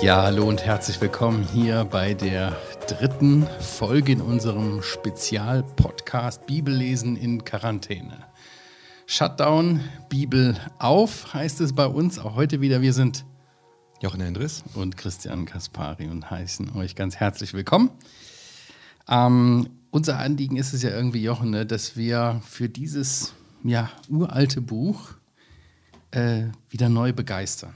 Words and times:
Ja, 0.00 0.22
hallo 0.22 0.48
und 0.48 0.64
herzlich 0.64 1.00
willkommen 1.00 1.42
hier 1.42 1.84
bei 1.84 2.14
der 2.14 2.56
dritten 2.86 3.46
Folge 3.60 4.12
in 4.12 4.20
unserem 4.20 4.80
Spezialpodcast 4.80 6.46
Bibellesen 6.46 7.16
in 7.16 7.44
Quarantäne. 7.44 8.24
Shutdown, 9.06 9.80
Bibel 10.08 10.56
auf 10.78 11.34
heißt 11.34 11.60
es 11.60 11.74
bei 11.74 11.86
uns. 11.86 12.18
Auch 12.18 12.36
heute 12.36 12.60
wieder. 12.60 12.80
Wir 12.80 12.92
sind 12.92 13.24
Jochen 14.00 14.20
Endres 14.20 14.62
und 14.74 14.96
Christian 14.96 15.46
Kaspari 15.46 16.06
und 16.06 16.30
heißen 16.30 16.76
euch 16.76 16.94
ganz 16.94 17.16
herzlich 17.16 17.52
willkommen. 17.52 17.90
Ähm, 19.08 19.68
unser 19.90 20.18
Anliegen 20.18 20.56
ist 20.56 20.74
es 20.74 20.82
ja 20.82 20.90
irgendwie, 20.90 21.22
Jochen, 21.22 21.50
ne, 21.50 21.66
dass 21.66 21.96
wir 21.96 22.40
für 22.46 22.68
dieses 22.68 23.34
ja, 23.64 23.90
uralte 24.08 24.60
Buch 24.60 25.14
äh, 26.18 26.50
wieder 26.68 26.88
neu 26.88 27.12
begeistern. 27.12 27.74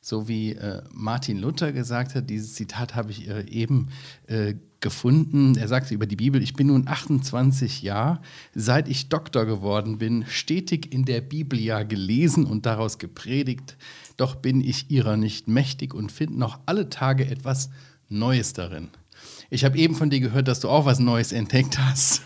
So 0.00 0.28
wie 0.28 0.52
äh, 0.52 0.82
Martin 0.92 1.38
Luther 1.38 1.72
gesagt 1.72 2.14
hat, 2.14 2.30
dieses 2.30 2.54
Zitat 2.54 2.94
habe 2.94 3.10
ich 3.10 3.28
äh, 3.28 3.48
eben 3.48 3.88
äh, 4.26 4.54
gefunden. 4.80 5.56
Er 5.56 5.66
sagte 5.66 5.92
über 5.92 6.06
die 6.06 6.16
Bibel, 6.16 6.42
ich 6.42 6.54
bin 6.54 6.68
nun 6.68 6.86
28 6.86 7.82
Jahre, 7.82 8.20
seit 8.54 8.88
ich 8.88 9.08
Doktor 9.08 9.44
geworden 9.44 9.98
bin, 9.98 10.24
stetig 10.26 10.92
in 10.92 11.04
der 11.04 11.20
Bibel 11.20 11.58
ja 11.58 11.82
gelesen 11.82 12.44
und 12.46 12.64
daraus 12.64 12.98
gepredigt, 12.98 13.76
doch 14.16 14.36
bin 14.36 14.60
ich 14.60 14.90
ihrer 14.90 15.16
nicht 15.16 15.48
mächtig 15.48 15.94
und 15.94 16.12
finde 16.12 16.38
noch 16.38 16.60
alle 16.66 16.88
Tage 16.90 17.26
etwas 17.26 17.70
Neues 18.08 18.52
darin. 18.52 18.88
Ich 19.50 19.64
habe 19.64 19.78
eben 19.78 19.94
von 19.94 20.10
dir 20.10 20.20
gehört, 20.20 20.46
dass 20.46 20.60
du 20.60 20.68
auch 20.68 20.84
was 20.84 20.98
Neues 20.98 21.32
entdeckt 21.32 21.78
hast. 21.78 22.22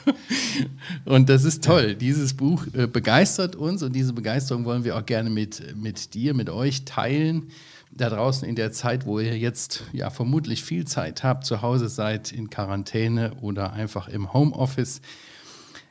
und 1.04 1.28
das 1.28 1.44
ist 1.44 1.62
toll. 1.62 1.94
Dieses 1.94 2.34
Buch 2.34 2.66
äh, 2.72 2.88
begeistert 2.88 3.54
uns 3.54 3.82
und 3.84 3.94
diese 3.94 4.12
Begeisterung 4.12 4.64
wollen 4.64 4.82
wir 4.82 4.96
auch 4.96 5.06
gerne 5.06 5.30
mit, 5.30 5.76
mit 5.76 6.14
dir, 6.14 6.34
mit 6.34 6.50
euch 6.50 6.84
teilen. 6.84 7.48
Da 7.92 8.08
draußen 8.08 8.48
in 8.48 8.56
der 8.56 8.72
Zeit, 8.72 9.06
wo 9.06 9.20
ihr 9.20 9.38
jetzt 9.38 9.84
ja 9.92 10.10
vermutlich 10.10 10.64
viel 10.64 10.86
Zeit 10.86 11.22
habt, 11.22 11.44
zu 11.44 11.62
Hause 11.62 11.88
seid, 11.88 12.32
in 12.32 12.50
Quarantäne 12.50 13.34
oder 13.40 13.72
einfach 13.72 14.08
im 14.08 14.32
Homeoffice. 14.32 15.00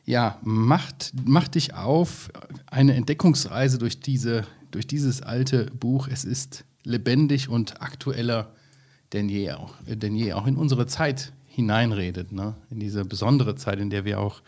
Ja, 0.03 0.39
macht, 0.41 1.13
macht 1.25 1.55
dich 1.55 1.75
auf 1.75 2.31
eine 2.65 2.95
Entdeckungsreise 2.95 3.77
durch, 3.77 3.99
diese, 3.99 4.45
durch 4.71 4.87
dieses 4.87 5.21
alte 5.21 5.67
Buch. 5.67 6.09
Es 6.11 6.25
ist 6.25 6.65
lebendig 6.83 7.47
und 7.47 7.81
aktueller 7.81 8.51
denn 9.13 9.29
je 9.29 9.51
auch, 9.51 9.73
denn 9.85 10.15
je 10.15 10.33
auch 10.33 10.47
in 10.47 10.55
unsere 10.55 10.87
Zeit 10.87 11.33
hineinredet, 11.47 12.31
ne? 12.31 12.55
in 12.69 12.79
diese 12.79 13.03
besondere 13.03 13.55
Zeit, 13.55 13.79
in 13.79 13.89
der 13.89 14.05
wir 14.05 14.19
auch 14.19 14.41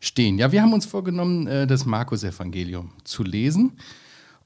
stehen. 0.00 0.38
Ja, 0.38 0.50
wir 0.50 0.62
haben 0.62 0.72
uns 0.72 0.86
vorgenommen, 0.86 1.46
äh, 1.46 1.66
das 1.66 1.86
Markus-Evangelium 1.86 2.90
zu 3.04 3.22
lesen. 3.22 3.72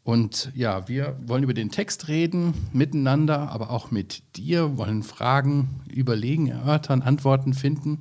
Und 0.05 0.51
ja, 0.55 0.89
wir 0.89 1.17
wollen 1.25 1.45
über 1.45 1.55
den 1.55 1.71
Text 1.71 2.09
reden, 2.09 2.55
miteinander, 2.73 3.51
aber 3.51 3.71
auch 3.71 3.91
mit 3.91 4.23
dir, 4.37 4.77
wollen 4.77 5.03
Fragen 5.03 5.81
überlegen, 5.89 6.49
erörtern, 6.49 7.03
Antworten 7.03 7.55
finden. 7.55 8.01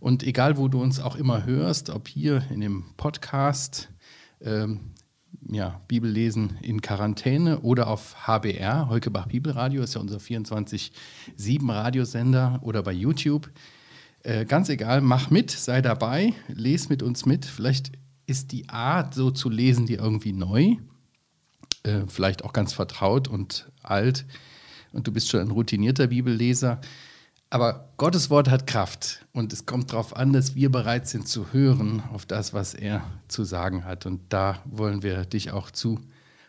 Und 0.00 0.22
egal, 0.22 0.56
wo 0.56 0.68
du 0.68 0.80
uns 0.80 0.98
auch 0.98 1.14
immer 1.14 1.44
hörst, 1.44 1.90
ob 1.90 2.08
hier 2.08 2.42
in 2.50 2.60
dem 2.60 2.84
Podcast, 2.96 3.90
ähm, 4.40 4.80
ja, 5.48 5.80
Bibellesen 5.88 6.58
in 6.62 6.80
Quarantäne 6.80 7.60
oder 7.60 7.88
auf 7.88 8.26
HBR, 8.26 8.88
Heukebach 8.88 9.26
Bibelradio, 9.26 9.82
ist 9.82 9.94
ja 9.94 10.00
unser 10.00 10.18
24-7 10.18 10.90
Radiosender 11.68 12.60
oder 12.62 12.82
bei 12.82 12.92
YouTube. 12.92 13.50
Äh, 14.22 14.44
ganz 14.44 14.68
egal, 14.68 15.00
mach 15.00 15.30
mit, 15.30 15.50
sei 15.50 15.82
dabei, 15.82 16.34
les 16.48 16.88
mit 16.88 17.02
uns 17.02 17.26
mit. 17.26 17.44
Vielleicht 17.44 17.92
ist 18.26 18.52
die 18.52 18.68
Art, 18.68 19.14
so 19.14 19.30
zu 19.30 19.48
lesen, 19.48 19.86
die 19.86 19.94
irgendwie 19.94 20.32
neu, 20.32 20.76
äh, 21.84 22.02
vielleicht 22.08 22.44
auch 22.44 22.52
ganz 22.52 22.72
vertraut 22.72 23.28
und 23.28 23.70
alt. 23.82 24.26
Und 24.92 25.06
du 25.06 25.12
bist 25.12 25.28
schon 25.28 25.40
ein 25.40 25.50
routinierter 25.50 26.08
Bibelleser. 26.08 26.80
Aber 27.48 27.92
Gottes 27.96 28.28
Wort 28.28 28.50
hat 28.50 28.66
Kraft 28.66 29.24
und 29.32 29.52
es 29.52 29.66
kommt 29.66 29.92
darauf 29.92 30.16
an, 30.16 30.32
dass 30.32 30.56
wir 30.56 30.70
bereit 30.70 31.06
sind 31.06 31.28
zu 31.28 31.52
hören 31.52 32.02
auf 32.12 32.26
das, 32.26 32.52
was 32.52 32.74
er 32.74 33.04
zu 33.28 33.44
sagen 33.44 33.84
hat. 33.84 34.04
Und 34.04 34.20
da 34.30 34.62
wollen 34.64 35.02
wir 35.02 35.24
dich 35.24 35.52
auch 35.52 35.70
zu 35.70 36.00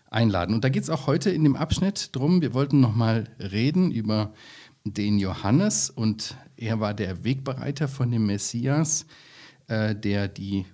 einladen. 0.10 0.56
Und 0.56 0.64
da 0.64 0.70
geht 0.70 0.84
es 0.84 0.90
auch 0.90 1.06
heute 1.06 1.30
in 1.30 1.44
dem 1.44 1.56
Abschnitt 1.56 2.16
drum. 2.16 2.42
Wir 2.42 2.54
wollten 2.54 2.80
nochmal 2.80 3.26
reden 3.40 3.92
über 3.92 4.34
den 4.86 5.20
Johannes 5.20 5.90
und 5.90 6.36
er 6.56 6.80
war 6.80 6.94
der 6.94 7.24
Wegbereiter 7.24 7.88
von 7.88 8.10
dem 8.10 8.26
Messias, 8.26 9.06
äh, 9.68 9.96
der 9.96 10.28
die 10.28 10.66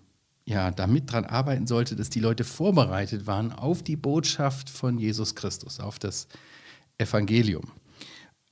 ja 0.46 0.72
damit 0.72 1.12
dran 1.12 1.26
arbeiten 1.26 1.68
sollte, 1.68 1.96
dass 1.96 2.10
die 2.10 2.20
Leute 2.20 2.44
vorbereitet 2.44 3.28
waren 3.28 3.52
auf 3.52 3.82
die 3.82 3.96
Botschaft 3.96 4.70
von 4.70 4.98
Jesus 4.98 5.36
Christus, 5.36 5.80
auf 5.80 6.00
das 6.00 6.28
Evangelium. 6.98 7.72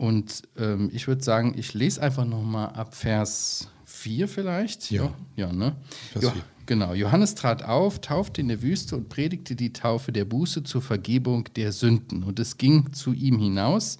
Und 0.01 0.41
ähm, 0.57 0.89
ich 0.91 1.07
würde 1.07 1.23
sagen, 1.23 1.53
ich 1.55 1.75
lese 1.75 2.01
einfach 2.01 2.25
nochmal 2.25 2.69
ab 2.69 2.95
Vers 2.95 3.69
4 3.85 4.27
vielleicht. 4.27 4.89
Ja. 4.89 5.13
Ja, 5.35 5.53
ne? 5.53 5.75
Vers 6.11 6.23
jo 6.23 6.31
4. 6.31 6.41
Genau. 6.65 6.95
Johannes 6.95 7.35
trat 7.35 7.61
auf, 7.61 8.01
taufte 8.01 8.41
in 8.41 8.47
der 8.47 8.63
Wüste 8.63 8.95
und 8.95 9.09
predigte 9.09 9.55
die 9.55 9.73
Taufe 9.73 10.11
der 10.11 10.25
Buße 10.25 10.63
zur 10.63 10.81
Vergebung 10.81 11.47
der 11.55 11.71
Sünden. 11.71 12.23
Und 12.23 12.39
es 12.39 12.57
ging 12.57 12.91
zu 12.93 13.13
ihm 13.13 13.37
hinaus, 13.37 13.99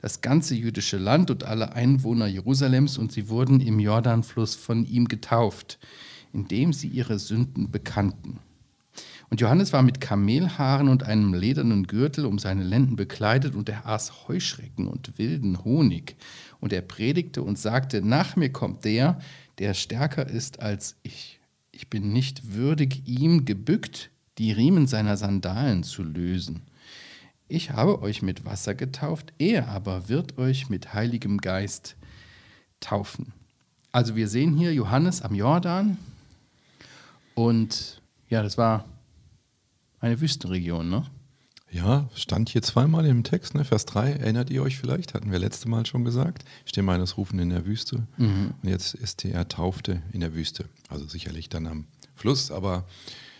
das 0.00 0.22
ganze 0.22 0.54
jüdische 0.54 0.96
Land 0.96 1.30
und 1.30 1.44
alle 1.44 1.74
Einwohner 1.74 2.28
Jerusalems, 2.28 2.96
und 2.96 3.12
sie 3.12 3.28
wurden 3.28 3.60
im 3.60 3.78
Jordanfluss 3.78 4.54
von 4.54 4.86
ihm 4.86 5.06
getauft, 5.06 5.78
indem 6.32 6.72
sie 6.72 6.88
ihre 6.88 7.18
Sünden 7.18 7.70
bekannten. 7.70 8.38
Und 9.28 9.40
Johannes 9.40 9.72
war 9.72 9.82
mit 9.82 10.00
Kamelhaaren 10.00 10.88
und 10.88 11.02
einem 11.02 11.34
ledernen 11.34 11.86
Gürtel 11.86 12.26
um 12.26 12.38
seine 12.38 12.62
Lenden 12.62 12.96
bekleidet 12.96 13.54
und 13.54 13.68
er 13.68 13.86
aß 13.86 14.28
Heuschrecken 14.28 14.86
und 14.86 15.18
wilden 15.18 15.64
Honig. 15.64 16.16
Und 16.60 16.72
er 16.72 16.82
predigte 16.82 17.42
und 17.42 17.58
sagte, 17.58 18.02
nach 18.02 18.36
mir 18.36 18.50
kommt 18.50 18.84
der, 18.84 19.18
der 19.58 19.74
stärker 19.74 20.26
ist 20.26 20.60
als 20.60 20.96
ich. 21.02 21.40
Ich 21.72 21.90
bin 21.90 22.12
nicht 22.12 22.54
würdig, 22.54 23.02
ihm 23.06 23.44
gebückt 23.44 24.10
die 24.38 24.52
Riemen 24.52 24.86
seiner 24.86 25.16
Sandalen 25.16 25.82
zu 25.82 26.02
lösen. 26.02 26.62
Ich 27.48 27.70
habe 27.70 28.02
euch 28.02 28.22
mit 28.22 28.44
Wasser 28.44 28.74
getauft, 28.74 29.32
er 29.38 29.68
aber 29.68 30.08
wird 30.08 30.38
euch 30.38 30.68
mit 30.68 30.94
Heiligem 30.94 31.38
Geist 31.38 31.96
taufen. 32.80 33.32
Also 33.92 34.16
wir 34.16 34.28
sehen 34.28 34.56
hier 34.56 34.74
Johannes 34.74 35.22
am 35.22 35.34
Jordan 35.34 35.96
und 37.34 38.02
ja, 38.28 38.42
das 38.42 38.58
war 38.58 38.84
eine 40.06 40.20
Wüstenregion, 40.20 40.88
ne? 40.88 41.04
Ja, 41.70 42.08
stand 42.14 42.48
hier 42.48 42.62
zweimal 42.62 43.04
im 43.06 43.24
Text, 43.24 43.54
ne? 43.54 43.64
Vers 43.64 43.86
3, 43.86 44.12
erinnert 44.12 44.50
ihr 44.50 44.62
euch 44.62 44.78
vielleicht? 44.78 45.14
Hatten 45.14 45.32
wir 45.32 45.38
letzte 45.38 45.68
Mal 45.68 45.84
schon 45.84 46.04
gesagt. 46.04 46.44
Stimme 46.64 46.92
eines 46.92 47.16
Rufen 47.16 47.38
in 47.38 47.50
der 47.50 47.66
Wüste. 47.66 48.06
Mhm. 48.16 48.54
Und 48.62 48.68
jetzt 48.68 48.94
ist 48.94 49.24
er 49.24 49.48
taufte 49.48 50.00
in 50.12 50.20
der 50.20 50.34
Wüste. 50.34 50.66
Also 50.88 51.06
sicherlich 51.06 51.48
dann 51.48 51.66
am 51.66 51.86
Fluss, 52.14 52.50
aber 52.50 52.84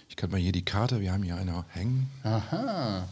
ich 0.09 0.17
kann 0.17 0.31
mal 0.31 0.41
hier 0.41 0.53
die 0.53 0.65
Karte, 0.65 1.01
wir 1.01 1.13
haben 1.13 1.23
hier 1.23 1.37
eine 1.37 1.65
hängen. 1.69 2.11
Aha. 2.25 3.09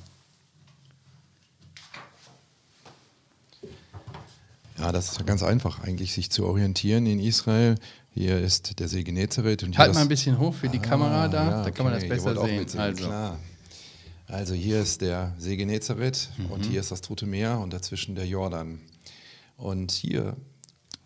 Ja, 4.78 4.91
das 4.91 5.12
ist 5.12 5.19
ja 5.19 5.25
ganz 5.25 5.42
einfach 5.44 5.81
eigentlich, 5.81 6.12
sich 6.12 6.31
zu 6.31 6.44
orientieren 6.44 7.06
in 7.06 7.21
Israel. 7.21 7.76
Hier 8.15 8.39
ist 8.41 8.79
der 8.79 8.87
See 8.89 9.03
Genezareth. 9.03 9.65
Und 9.65 9.77
Halt 9.77 9.93
mal 9.95 10.01
ein 10.03 10.09
bisschen 10.09 10.39
hoch 10.39 10.55
für 10.55 10.69
die 10.69 10.79
Kamera 10.79 11.27
da, 11.29 11.41
Ah, 11.43 11.51
ja, 11.51 11.63
da 11.65 11.71
kann 11.73 11.85
man 11.85 11.95
das 11.95 12.09
besser 12.09 12.41
sehen. 12.45 12.67
Also, 12.79 13.05
Klar. 13.07 13.39
Also 14.27 14.55
hier 14.55 14.81
ist 14.81 15.01
der 15.01 15.35
See 15.39 15.57
Genezareth 15.57 16.31
Mhm. 16.39 16.47
und 16.47 16.65
hier 16.65 16.81
ist 16.81 16.91
das 16.91 17.01
Tote 17.01 17.27
Meer 17.27 17.59
und 17.59 17.73
dazwischen 17.73 18.15
der 18.15 18.27
Jordan. 18.27 18.81
Und 19.57 19.91
hier, 19.93 20.37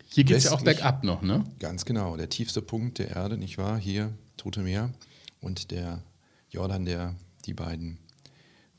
hier 0.07 0.23
geht 0.23 0.37
es 0.37 0.45
ja 0.45 0.51
auch 0.51 0.61
bergab 0.61 1.03
noch, 1.03 1.21
ne? 1.21 1.43
ganz 1.59 1.83
genau, 1.85 2.15
der 2.15 2.29
tiefste 2.29 2.61
Punkt 2.61 2.99
der 2.99 3.09
Erde, 3.09 3.37
nicht 3.37 3.57
wahr? 3.57 3.77
Hier 3.77 4.13
Tote 4.37 4.61
Meer 4.61 4.91
und 5.41 5.71
der 5.71 6.01
Jordan, 6.51 6.85
der 6.85 7.15
die 7.45 7.53
beiden 7.53 7.97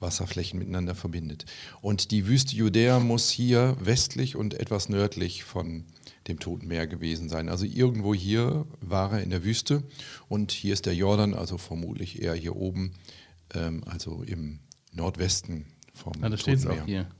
Wasserflächen 0.00 0.58
miteinander 0.58 0.94
verbindet. 0.94 1.44
Und 1.82 2.10
die 2.10 2.26
Wüste 2.26 2.56
Judäa 2.56 2.98
muss 3.00 3.28
hier 3.30 3.76
westlich 3.80 4.34
und 4.36 4.54
etwas 4.54 4.88
nördlich 4.88 5.44
von 5.44 5.84
dem 6.28 6.38
Toten 6.38 6.68
Meer 6.68 6.86
gewesen 6.86 7.28
sein. 7.28 7.48
Also 7.48 7.64
irgendwo 7.64 8.14
hier 8.14 8.66
war 8.80 9.12
er 9.12 9.22
in 9.22 9.30
der 9.30 9.44
Wüste 9.44 9.82
und 10.28 10.52
hier 10.52 10.72
ist 10.72 10.86
der 10.86 10.94
Jordan, 10.94 11.34
also 11.34 11.58
vermutlich 11.58 12.22
eher 12.22 12.34
hier 12.34 12.56
oben, 12.56 12.92
ähm, 13.54 13.82
also 13.86 14.22
im 14.22 14.60
Nordwesten 14.92 15.66
vom 15.94 16.12
Na, 16.20 16.28
da 16.28 16.36
steht 16.36 16.56
es 16.56 16.62
Toten 16.62 16.80
auch 16.80 16.86
Meer. 16.86 17.06
hier. 17.06 17.10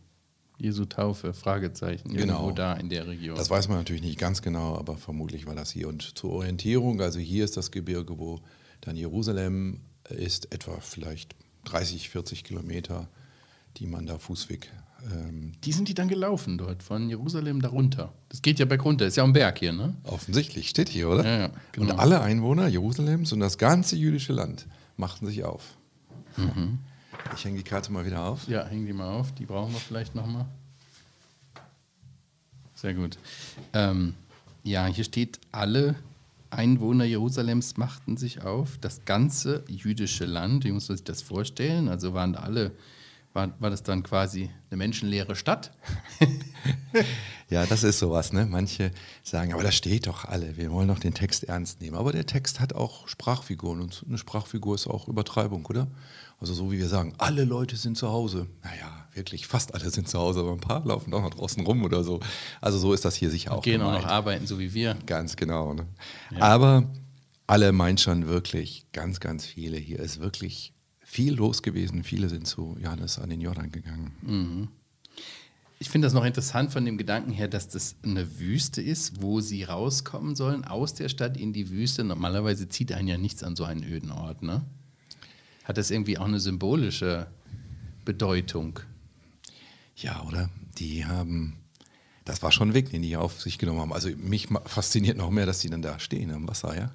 Jesu 0.59 0.85
Taufe, 0.85 1.33
Fragezeichen. 1.33 2.11
Genau. 2.13 2.35
Irgendwo 2.35 2.51
da 2.53 2.75
in 2.75 2.91
der 2.91 3.07
Region. 3.07 3.37
Das 3.37 3.49
weiß 3.49 3.69
man 3.69 3.79
natürlich 3.79 4.03
nicht 4.03 4.19
ganz 4.19 4.43
genau, 4.43 4.77
aber 4.77 4.99
vermutlich 4.99 5.47
war 5.47 5.55
das 5.55 5.71
hier. 5.71 5.89
Und 5.89 6.19
zur 6.19 6.33
Orientierung, 6.33 7.01
also 7.01 7.19
hier 7.19 7.45
ist 7.47 7.57
das 7.57 7.71
Gebirge, 7.71 8.19
wo 8.19 8.41
dann 8.83 8.97
Jerusalem 8.97 9.81
ist, 10.11 10.53
etwa 10.53 10.79
vielleicht 10.81 11.35
30, 11.65 12.11
40 12.11 12.45
Kilometer, 12.45 13.09
die 13.79 13.87
man 13.87 14.05
da 14.05 14.19
Fußweg. 14.19 14.71
Ähm, 15.11 15.53
die 15.65 15.73
sind 15.73 15.89
die 15.89 15.95
dann 15.95 16.09
gelaufen 16.09 16.59
dort, 16.59 16.83
von 16.83 17.09
Jerusalem 17.09 17.63
darunter. 17.63 18.13
Das 18.29 18.43
geht 18.43 18.59
ja 18.59 18.67
bergunter, 18.67 19.07
ist 19.07 19.17
ja 19.17 19.25
ein 19.25 19.33
Berg 19.33 19.59
hier, 19.59 19.73
ne? 19.73 19.95
offensichtlich 20.05 20.69
steht 20.69 20.89
hier, 20.89 21.09
oder? 21.09 21.25
Ja, 21.25 21.39
ja, 21.39 21.51
genau. 21.73 21.93
Und 21.93 21.99
alle 21.99 22.21
Einwohner 22.21 22.69
Jerusalems 22.69 23.33
und 23.33 23.41
das 23.41 23.59
ganze 23.59 23.97
jüdische 23.97 24.33
Land 24.33 24.67
machten 24.97 25.27
sich 25.27 25.45
auf. 25.45 25.77
Ich 27.35 27.45
hänge 27.45 27.59
die 27.59 27.65
Karte 27.65 27.93
mal 27.93 28.05
wieder 28.07 28.25
auf. 28.25 28.49
Ja, 28.49 28.67
hängen 28.67 28.87
die 28.87 28.93
mal 28.93 29.11
auf. 29.11 29.33
Die 29.35 29.45
brauchen 29.45 29.73
wir 29.73 29.81
vielleicht 29.81 30.15
nochmal. 30.15 30.47
Sehr 32.75 32.95
gut. 32.95 33.19
Ähm, 33.73 34.15
ja, 34.63 34.87
hier 34.87 35.05
steht, 35.05 35.39
alle 35.53 35.97
Einwohner 36.51 37.05
Jerusalems 37.05 37.77
machten 37.77 38.17
sich 38.17 38.43
auf, 38.43 38.79
das 38.81 39.05
ganze 39.05 39.65
jüdische 39.69 40.25
Land, 40.25 40.65
wie 40.65 40.73
muss 40.73 40.89
man 40.89 40.97
sich 40.97 41.05
das 41.05 41.23
vorstellen? 41.23 41.89
Also 41.89 42.15
waren 42.15 42.35
alle, 42.35 42.73
war, 43.33 43.55
war 43.61 43.71
das 43.71 43.83
dann 43.83 44.03
quasi 44.03 44.51
eine 44.71 44.79
menschenleere 44.79 45.37
Stadt? 45.37 45.73
ja, 47.49 47.65
das 47.67 47.85
ist 47.85 47.99
sowas. 47.99 48.33
Ne? 48.33 48.47
Manche 48.47 48.91
sagen, 49.23 49.53
aber 49.53 49.63
da 49.63 49.71
steht 49.71 50.07
doch 50.07 50.25
alle, 50.25 50.57
wir 50.57 50.73
wollen 50.73 50.89
doch 50.89 50.99
den 50.99 51.15
Text 51.15 51.45
ernst 51.45 51.81
nehmen. 51.81 51.97
Aber 51.97 52.13
der 52.13 52.27
Text 52.27 52.61
hat 52.61 52.73
auch 52.73 53.07
Sprachfiguren 53.07 53.81
und 53.81 54.05
eine 54.09 54.19
Sprachfigur 54.19 54.75
ist 54.75 54.87
auch 54.87 55.07
Übertreibung, 55.07 55.65
oder? 55.67 55.87
Also 56.41 56.55
so 56.55 56.73
wie 56.73 56.79
wir 56.79 56.89
sagen, 56.89 57.15
alle 57.19 57.45
Leute 57.45 57.77
sind 57.77 57.99
zu 57.99 58.11
Hause. 58.11 58.47
Naja, 58.65 59.07
wirklich, 59.13 59.47
fast 59.47 59.75
alle 59.75 59.91
sind 59.91 60.09
zu 60.09 60.19
Hause, 60.19 60.41
aber 60.41 60.53
ein 60.53 60.61
paar 60.61 60.85
laufen 60.85 61.13
auch 61.13 61.23
noch 61.23 61.35
draußen 61.35 61.65
rum 61.65 61.85
oder 61.85 62.03
so. 62.03 62.21
Also 62.61 62.79
so 62.79 62.95
ist 62.95 63.05
das 63.05 63.15
hier 63.15 63.31
sicher 63.31 63.53
auch. 63.53 63.63
Gehen 63.63 63.83
auch 63.83 63.93
noch 63.93 64.07
arbeiten, 64.07 64.47
so 64.47 64.59
wie 64.59 64.73
wir. 64.73 64.97
Ganz 65.07 65.37
genau. 65.37 65.75
Ne? 65.75 65.87
Ja. 66.31 66.41
Aber 66.41 66.91
alle 67.47 67.73
meinen 67.73 67.99
schon 67.99 68.27
wirklich, 68.27 68.87
ganz, 68.93 69.21
ganz 69.21 69.45
viele. 69.45 69.77
Hier 69.77 70.01
ist 70.01 70.21
wirklich 70.21 70.73
viel 71.11 71.35
los 71.35 71.63
gewesen. 71.63 72.05
Viele 72.05 72.29
sind 72.29 72.47
zu 72.47 72.77
Johannes 72.81 73.19
an 73.19 73.31
den 73.31 73.41
Jordan 73.41 73.73
gegangen. 73.73 74.13
Mhm. 74.23 74.69
Ich 75.81 75.91
finde 75.91 76.07
das 76.07 76.13
noch 76.13 76.25
interessant 76.25 76.73
von 76.73 76.85
dem 76.85 76.99
Gedanken 76.99 77.33
her, 77.33 77.49
dass 77.49 77.69
das 77.69 77.97
eine 78.05 78.39
Wüste 78.39 78.81
ist, 78.81 79.21
wo 79.23 79.41
sie 79.41 79.65
rauskommen 79.65 80.37
sollen 80.37 80.65
aus 80.65 80.95
der 80.95 81.09
Stadt 81.09 81.37
in 81.37 81.53
die 81.53 81.71
Wüste. 81.71 82.05
Normalerweise 82.05 82.69
zieht 82.69 82.93
einen 82.93 83.09
ja 83.09 83.19
nichts 83.19 83.43
an 83.43 83.57
so 83.57 83.65
einen 83.65 83.83
öden 83.83 84.13
Ort, 84.13 84.43
ne? 84.43 84.63
hat 85.65 85.79
das 85.79 85.91
irgendwie 85.91 86.19
auch 86.19 86.27
eine 86.27 86.41
symbolische 86.41 87.27
Bedeutung. 88.05 88.81
Ja, 89.97 90.23
oder? 90.27 90.49
Die 90.79 91.07
haben, 91.07 91.57
das 92.25 92.43
war 92.43 92.53
schon 92.53 92.71
ein 92.71 92.75
Weg, 92.75 92.91
den 92.91 93.03
die 93.03 93.17
auf 93.17 93.41
sich 93.41 93.59
genommen 93.59 93.81
haben. 93.81 93.93
Also 93.93 94.11
mich 94.17 94.49
fasziniert 94.67 95.17
noch 95.17 95.31
mehr, 95.31 95.47
dass 95.47 95.61
die 95.61 95.71
dann 95.71 95.83
da 95.83 95.99
stehen 95.99 96.31
am 96.31 96.49
Wasser, 96.49 96.77
ja. 96.77 96.93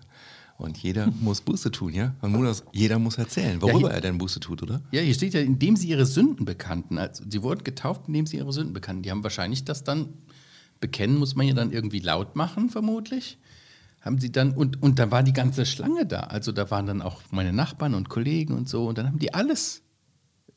Und 0.57 0.77
jeder 0.77 1.07
muss 1.19 1.41
Buße 1.41 1.69
tun, 1.71 1.93
ja? 1.93 2.15
Und 2.21 2.63
jeder 2.71 2.97
muss 2.97 3.17
erzählen, 3.17 3.61
worüber 3.61 3.79
ja, 3.79 3.87
hier, 3.87 3.95
er 3.95 4.01
denn 4.01 4.17
Buße 4.17 4.39
tut, 4.39 4.63
oder? 4.63 4.81
Ja, 4.91 5.01
hier 5.01 5.13
steht 5.13 5.33
ja, 5.33 5.41
indem 5.41 5.75
sie 5.75 5.89
ihre 5.89 6.05
Sünden 6.05 6.45
bekannten. 6.45 6.97
Also, 6.97 7.25
sie 7.29 7.43
wurden 7.43 7.63
getauft, 7.63 8.03
indem 8.07 8.25
sie 8.25 8.37
ihre 8.37 8.53
Sünden 8.53 8.73
bekannten. 8.73 9.03
Die 9.03 9.11
haben 9.11 9.23
wahrscheinlich 9.23 9.65
das 9.65 9.83
dann, 9.83 10.13
bekennen 10.79 11.17
muss 11.17 11.35
man 11.35 11.47
ja 11.47 11.53
dann 11.53 11.71
irgendwie 11.71 11.99
laut 11.99 12.35
machen, 12.35 12.69
vermutlich 12.69 13.37
haben 14.05 14.19
sie 14.19 14.31
dann, 14.31 14.51
und, 14.51 14.83
und 14.83 14.99
da 14.99 15.09
war 15.09 15.23
die 15.23 15.33
ganze 15.33 15.65
Schlange 15.65 16.05
da. 16.05 16.21
Also 16.21 16.51
da 16.51 16.69
waren 16.69 16.85
dann 16.85 17.01
auch 17.01 17.23
meine 17.31 17.51
Nachbarn 17.51 17.95
und 17.95 18.07
Kollegen 18.07 18.53
und 18.53 18.69
so. 18.69 18.87
Und 18.87 18.99
dann 18.99 19.07
haben 19.07 19.17
die 19.17 19.33
alles, 19.33 19.81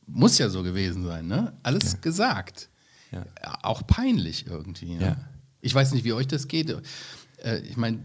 muss 0.06 0.36
ja 0.36 0.50
so 0.50 0.62
gewesen 0.62 1.04
sein, 1.06 1.26
ne? 1.26 1.54
Alles 1.62 1.92
ja. 1.92 1.98
gesagt. 2.00 2.68
Ja. 3.10 3.24
Auch 3.62 3.86
peinlich 3.86 4.46
irgendwie. 4.46 4.96
Ne? 4.96 5.16
Ich 5.62 5.74
weiß 5.74 5.92
nicht, 5.92 6.04
wie 6.04 6.12
euch 6.12 6.26
das 6.26 6.46
geht. 6.46 6.76
Äh, 7.42 7.60
ich 7.60 7.78
meine, 7.78 8.00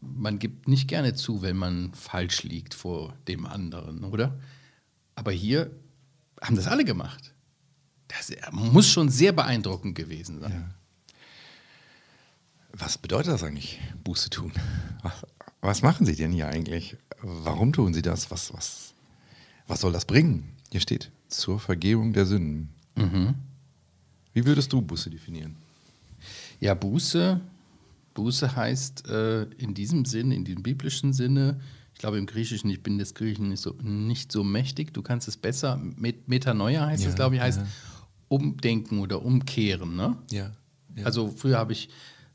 man 0.00 0.38
gibt 0.38 0.68
nicht 0.68 0.88
gerne 0.88 1.14
zu, 1.14 1.42
wenn 1.42 1.56
man 1.56 1.92
falsch 1.94 2.42
liegt 2.42 2.74
vor 2.74 3.14
dem 3.28 3.46
anderen, 3.46 4.04
oder? 4.04 4.38
Aber 5.14 5.32
hier 5.32 5.70
haben 6.40 6.56
das 6.56 6.66
alle 6.66 6.84
gemacht. 6.84 7.32
Das 8.08 8.32
muss 8.52 8.88
schon 8.88 9.08
sehr 9.08 9.32
beeindruckend 9.32 9.94
gewesen 9.94 10.40
sein. 10.40 10.52
Ja. 10.52 11.16
Was 12.72 12.98
bedeutet 12.98 13.32
das 13.32 13.42
eigentlich, 13.42 13.80
Buße 14.04 14.30
tun? 14.30 14.52
Was, 15.02 15.26
was, 15.60 15.82
machen 15.82 16.04
Sie 16.04 16.14
denn 16.14 16.30
hier 16.30 16.48
eigentlich? 16.48 16.96
Warum 17.22 17.72
tun 17.72 17.94
Sie 17.94 18.02
das? 18.02 18.30
Was, 18.30 18.52
was, 18.52 18.92
was 19.66 19.80
soll 19.80 19.92
das 19.92 20.04
bringen? 20.04 20.52
Hier 20.70 20.80
steht, 20.80 21.10
zur 21.28 21.58
Vergebung 21.58 22.12
der 22.12 22.26
Sünden. 22.26 22.68
Mhm. 22.94 23.34
Wie 24.34 24.44
würdest 24.44 24.72
du 24.72 24.82
Buße 24.82 25.08
definieren? 25.08 25.56
Ja, 26.60 26.74
Buße, 26.74 27.40
Buße 28.16 28.56
heißt 28.56 29.08
äh, 29.08 29.44
in 29.58 29.74
diesem 29.74 30.04
Sinne, 30.04 30.34
in 30.34 30.44
diesem 30.44 30.64
biblischen 30.64 31.12
Sinne, 31.12 31.60
ich 31.94 32.00
glaube 32.00 32.18
im 32.18 32.26
Griechischen, 32.26 32.68
ich 32.70 32.82
bin 32.82 32.98
des 32.98 33.14
Griechen 33.14 33.50
nicht 33.50 33.60
so, 33.62 33.74
nicht 33.80 34.32
so 34.32 34.42
mächtig, 34.42 34.92
du 34.92 35.02
kannst 35.02 35.28
es 35.28 35.36
besser, 35.36 35.76
Met 35.76 36.26
Metanoia 36.26 36.86
heißt 36.86 37.04
ja, 37.04 37.10
es, 37.10 37.14
glaube 37.14 37.36
ich, 37.36 37.40
heißt 37.40 37.60
ja. 37.60 37.66
umdenken 38.28 38.98
oder 38.98 39.24
umkehren. 39.24 39.94
Ne? 39.94 40.16
Ja, 40.32 40.50
ja. 40.96 41.04
Also 41.04 41.28
früher 41.28 41.58
habe 41.58 41.72
ich 41.72 41.88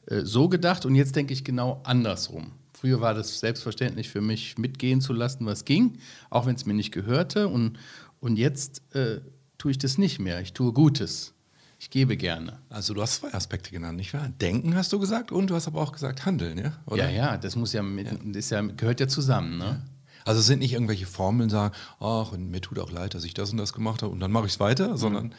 äh, 0.05 0.21
so 0.21 0.47
gedacht 0.47 0.85
und 0.85 0.95
jetzt 0.95 1.15
denke 1.15 1.33
ich 1.33 1.43
genau 1.43 1.81
andersrum. 1.83 2.51
Früher 2.73 3.01
war 3.01 3.13
das 3.13 3.39
selbstverständlich 3.39 4.09
für 4.09 4.21
mich, 4.21 4.57
mitgehen 4.57 5.01
zu 5.01 5.13
lassen, 5.13 5.45
was 5.45 5.65
ging, 5.65 5.97
auch 6.29 6.45
wenn 6.45 6.55
es 6.55 6.65
mir 6.65 6.73
nicht 6.73 6.91
gehörte. 6.91 7.47
Und, 7.47 7.77
und 8.19 8.37
jetzt 8.37 8.81
äh, 8.95 9.21
tue 9.59 9.71
ich 9.71 9.77
das 9.77 9.99
nicht 9.99 10.17
mehr. 10.17 10.41
Ich 10.41 10.53
tue 10.53 10.73
Gutes. 10.73 11.33
Ich 11.81 11.89
gebe 11.89 12.15
gerne. 12.15 12.59
Also 12.69 12.93
du 12.93 13.01
hast 13.01 13.15
zwei 13.15 13.33
Aspekte 13.33 13.71
genannt, 13.71 13.97
nicht 13.97 14.13
wahr? 14.13 14.29
Denken 14.39 14.75
hast 14.75 14.93
du 14.93 14.99
gesagt 14.99 15.31
und 15.31 15.49
du 15.49 15.55
hast 15.55 15.65
aber 15.65 15.81
auch 15.81 15.91
gesagt 15.91 16.27
handeln, 16.27 16.59
ja? 16.59 16.73
Oder? 16.85 17.09
Ja, 17.09 17.31
ja, 17.31 17.37
das 17.37 17.55
muss 17.55 17.73
ja, 17.73 17.81
mit, 17.81 18.05
ja. 18.05 18.19
Das 18.23 18.51
ja, 18.51 18.61
gehört 18.61 18.99
ja 18.99 19.07
zusammen. 19.07 19.57
Ne? 19.57 19.65
Ja. 19.65 19.81
Also 20.23 20.41
es 20.41 20.45
sind 20.45 20.59
nicht 20.59 20.73
irgendwelche 20.73 21.07
Formeln, 21.07 21.49
sagen, 21.49 21.73
ach, 21.99 22.33
und 22.33 22.51
mir 22.51 22.61
tut 22.61 22.77
auch 22.77 22.91
leid, 22.91 23.15
dass 23.15 23.23
ich 23.23 23.33
das 23.33 23.49
und 23.49 23.57
das 23.57 23.73
gemacht 23.73 24.03
habe 24.03 24.11
und 24.11 24.19
dann 24.19 24.31
mache 24.31 24.45
ich 24.45 24.53
es 24.53 24.59
weiter, 24.59 24.89
mhm. 24.89 24.97
sondern 24.97 25.35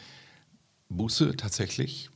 Buße 0.89 1.37
tatsächlich 1.37 2.09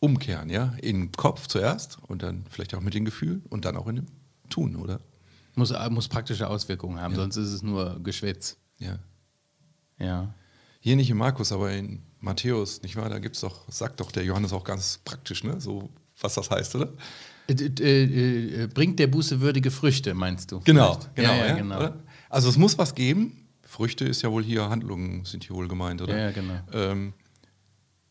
umkehren, 0.00 0.50
ja? 0.50 0.74
In 0.82 1.10
Kopf 1.10 1.46
zuerst 1.46 1.96
und 2.06 2.22
dann 2.22 2.44
vielleicht 2.50 2.74
auch 2.74 2.82
mit 2.82 2.92
den 2.92 3.06
Gefühlen 3.06 3.42
und 3.48 3.64
dann 3.64 3.78
auch 3.78 3.86
in 3.86 3.96
dem 3.96 4.06
Tun, 4.50 4.76
oder? 4.76 5.00
Muss, 5.54 5.72
muss 5.88 6.08
praktische 6.08 6.46
Auswirkungen 6.46 7.00
haben, 7.00 7.14
ja. 7.14 7.20
sonst 7.20 7.38
ist 7.38 7.52
es 7.52 7.62
nur 7.62 7.98
Geschwätz. 8.02 8.58
Ja. 8.78 8.98
Ja. 9.98 10.34
Hier 10.80 10.96
nicht 10.96 11.08
in 11.08 11.16
Markus, 11.16 11.52
aber 11.52 11.72
in 11.72 12.02
Matthäus, 12.22 12.82
nicht 12.82 12.96
wahr? 12.96 13.10
Da 13.10 13.18
gibt's 13.18 13.40
doch, 13.40 13.70
sagt 13.70 14.00
doch 14.00 14.12
der 14.12 14.24
Johannes 14.24 14.52
auch 14.52 14.64
ganz 14.64 15.00
praktisch, 15.04 15.44
ne? 15.44 15.60
So, 15.60 15.90
was 16.20 16.34
das 16.34 16.50
heißt, 16.50 16.76
oder? 16.76 16.92
Äh, 17.48 17.52
äh, 17.52 18.62
äh, 18.62 18.66
bringt 18.68 18.98
der 18.98 19.08
Buße 19.08 19.40
würdige 19.40 19.70
Früchte, 19.70 20.14
meinst 20.14 20.52
du? 20.52 20.60
Genau, 20.60 21.00
genau, 21.14 21.32
ja, 21.32 21.46
ja, 21.46 21.56
genau. 21.56 21.94
Also 22.30 22.48
es 22.48 22.56
muss 22.56 22.78
was 22.78 22.94
geben. 22.94 23.48
Früchte 23.62 24.04
ist 24.04 24.22
ja 24.22 24.30
wohl 24.30 24.44
hier, 24.44 24.68
Handlungen 24.68 25.24
sind 25.24 25.44
hier 25.44 25.56
wohl 25.56 25.66
gemeint, 25.66 26.00
oder? 26.00 26.16
Ja, 26.16 26.30
genau. 26.30 26.60
Ähm, 26.72 27.12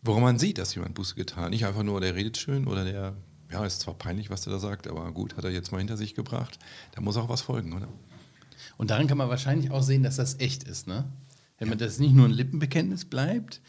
woran 0.02 0.24
man 0.24 0.40
sieht, 0.40 0.58
dass 0.58 0.76
jemand 0.76 0.94
Buße 0.96 1.16
getan. 1.16 1.52
Nicht 1.52 1.66
einfach 1.66 1.84
nur, 1.84 2.02
der 2.02 2.14
redet 2.14 2.38
schön 2.38 2.68
oder 2.68 2.84
der, 2.84 3.16
ja, 3.50 3.66
ist 3.66 3.80
zwar 3.80 3.94
peinlich, 3.94 4.30
was 4.30 4.42
der 4.42 4.52
da 4.52 4.60
sagt, 4.60 4.88
aber 4.88 5.10
gut, 5.12 5.38
hat 5.38 5.46
er 5.46 5.52
jetzt 5.52 5.72
mal 5.72 5.78
hinter 5.78 5.96
sich 5.96 6.16
gebracht. 6.16 6.60
Da 6.94 7.02
muss 7.02 7.16
auch 7.16 7.30
was 7.30 7.42
folgen, 7.42 7.74
oder? 7.74 7.88
Und 8.78 8.90
daran 8.90 9.08
kann 9.08 9.18
man 9.18 9.30
wahrscheinlich 9.30 9.72
auch 9.72 9.84
sehen, 9.84 10.04
dass 10.04 10.18
das 10.18 10.40
echt 10.40 10.64
ist, 10.64 10.88
ne? 10.88 11.06
Wenn 11.60 11.70
man 11.70 11.78
das 11.78 12.00
nicht 12.00 12.16
nur 12.16 12.28
ein 12.28 12.32
Lippenbekenntnis 12.32 13.06
bleibt. 13.06 13.62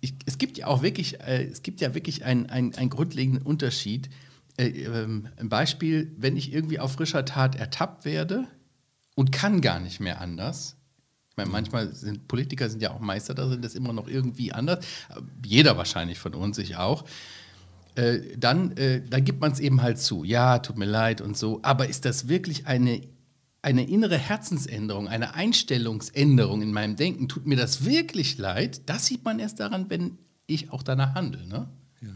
Ich, 0.00 0.14
es 0.26 0.38
gibt 0.38 0.58
ja 0.58 0.66
auch 0.66 0.82
wirklich, 0.82 1.20
äh, 1.20 1.44
es 1.44 1.62
gibt 1.62 1.80
ja 1.80 1.94
wirklich 1.94 2.24
einen, 2.24 2.46
einen, 2.50 2.90
grundlegenden 2.90 3.42
Unterschied. 3.42 4.08
Äh, 4.56 4.68
ähm, 4.68 5.28
ein 5.36 5.48
Beispiel, 5.48 6.12
wenn 6.16 6.36
ich 6.36 6.52
irgendwie 6.52 6.78
auf 6.78 6.92
frischer 6.92 7.24
Tat 7.24 7.56
ertappt 7.56 8.04
werde 8.04 8.46
und 9.14 9.32
kann 9.32 9.60
gar 9.60 9.80
nicht 9.80 10.00
mehr 10.00 10.20
anders, 10.20 10.76
ich 11.34 11.36
meine, 11.36 11.50
manchmal 11.50 11.92
sind 11.92 12.28
Politiker 12.28 12.68
sind 12.68 12.80
ja 12.80 12.92
auch 12.92 13.00
Meister 13.00 13.34
da 13.34 13.48
sind 13.48 13.64
das 13.64 13.74
immer 13.74 13.92
noch 13.92 14.06
irgendwie 14.06 14.52
anders. 14.52 14.84
Jeder 15.44 15.76
wahrscheinlich 15.76 16.20
von 16.20 16.32
uns, 16.32 16.58
ich 16.58 16.76
auch. 16.76 17.04
Äh, 17.96 18.36
dann, 18.36 18.76
äh, 18.76 19.02
dann 19.02 19.24
gibt 19.24 19.40
man 19.40 19.50
es 19.50 19.58
eben 19.58 19.82
halt 19.82 19.98
zu. 19.98 20.22
Ja, 20.22 20.60
tut 20.60 20.78
mir 20.78 20.84
leid 20.84 21.20
und 21.20 21.36
so. 21.36 21.58
Aber 21.62 21.88
ist 21.88 22.04
das 22.04 22.28
wirklich 22.28 22.68
eine, 22.68 23.00
eine 23.64 23.88
innere 23.88 24.18
Herzensänderung, 24.18 25.08
eine 25.08 25.34
Einstellungsänderung 25.34 26.62
in 26.62 26.72
meinem 26.72 26.96
Denken? 26.96 27.28
Tut 27.28 27.46
mir 27.46 27.56
das 27.56 27.84
wirklich 27.84 28.38
leid? 28.38 28.82
Das 28.86 29.06
sieht 29.06 29.24
man 29.24 29.38
erst 29.38 29.58
daran, 29.60 29.90
wenn 29.90 30.18
ich 30.46 30.70
auch 30.70 30.82
danach 30.82 31.14
handle. 31.14 31.46
Ne? 31.46 31.68
Ja. 32.00 32.08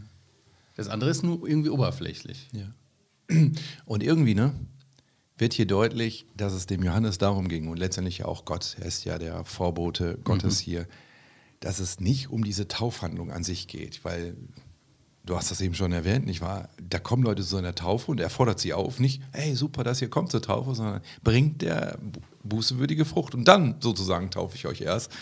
Das 0.77 0.89
andere 0.89 1.11
ist 1.11 1.23
nur 1.23 1.49
irgendwie 1.49 1.71
oberflächlich. 1.71 2.49
Ja. 2.53 2.73
Und 3.87 4.03
irgendwie, 4.03 4.35
ne? 4.35 4.55
wird 5.39 5.53
hier 5.53 5.67
deutlich, 5.67 6.27
dass 6.37 6.53
es 6.53 6.67
dem 6.67 6.83
Johannes 6.83 7.19
darum 7.19 7.49
ging 7.49 7.69
und 7.69 7.79
letztendlich 7.79 8.25
auch 8.25 8.45
Gott, 8.45 8.77
er 8.81 8.87
ist 8.87 9.05
ja 9.05 9.19
der 9.19 9.45
Vorbote 9.45 10.19
Gottes 10.25 10.61
mhm. 10.61 10.65
hier, 10.65 10.87
dass 11.61 11.79
es 11.79 12.01
nicht 12.01 12.29
um 12.31 12.45
diese 12.45 12.69
Taufhandlung 12.69 13.31
an 13.31 13.45
sich 13.45 13.69
geht, 13.69 14.05
weil 14.05 14.37
du 15.29 15.37
hast 15.37 15.51
das 15.51 15.61
eben 15.61 15.75
schon 15.75 15.93
erwähnt, 15.93 16.27
nicht 16.27 16.41
wahr? 16.41 16.69
Da 16.81 16.99
kommen 16.99 17.23
Leute 17.23 17.43
zu 17.43 17.57
einer 17.57 17.75
Taufe 17.75 18.11
und 18.11 18.21
er 18.21 18.31
fordert 18.31 18.61
sie 18.61 18.73
auf, 18.73 18.99
nicht, 18.99 19.23
hey, 19.33 19.55
super, 19.55 19.85
dass 19.85 20.01
ihr 20.01 20.09
kommt 20.09 20.31
zur 20.31 20.41
Taufe, 20.41 20.75
sondern 20.75 21.03
bringt 21.23 21.63
der 21.63 21.99
bußewürdige 22.45 23.05
Frucht 23.05 23.35
und 23.35 23.47
dann 23.47 23.77
sozusagen 23.81 24.31
taufe 24.31 24.57
ich 24.57 24.67
euch 24.67 24.81
erst. 24.81 25.13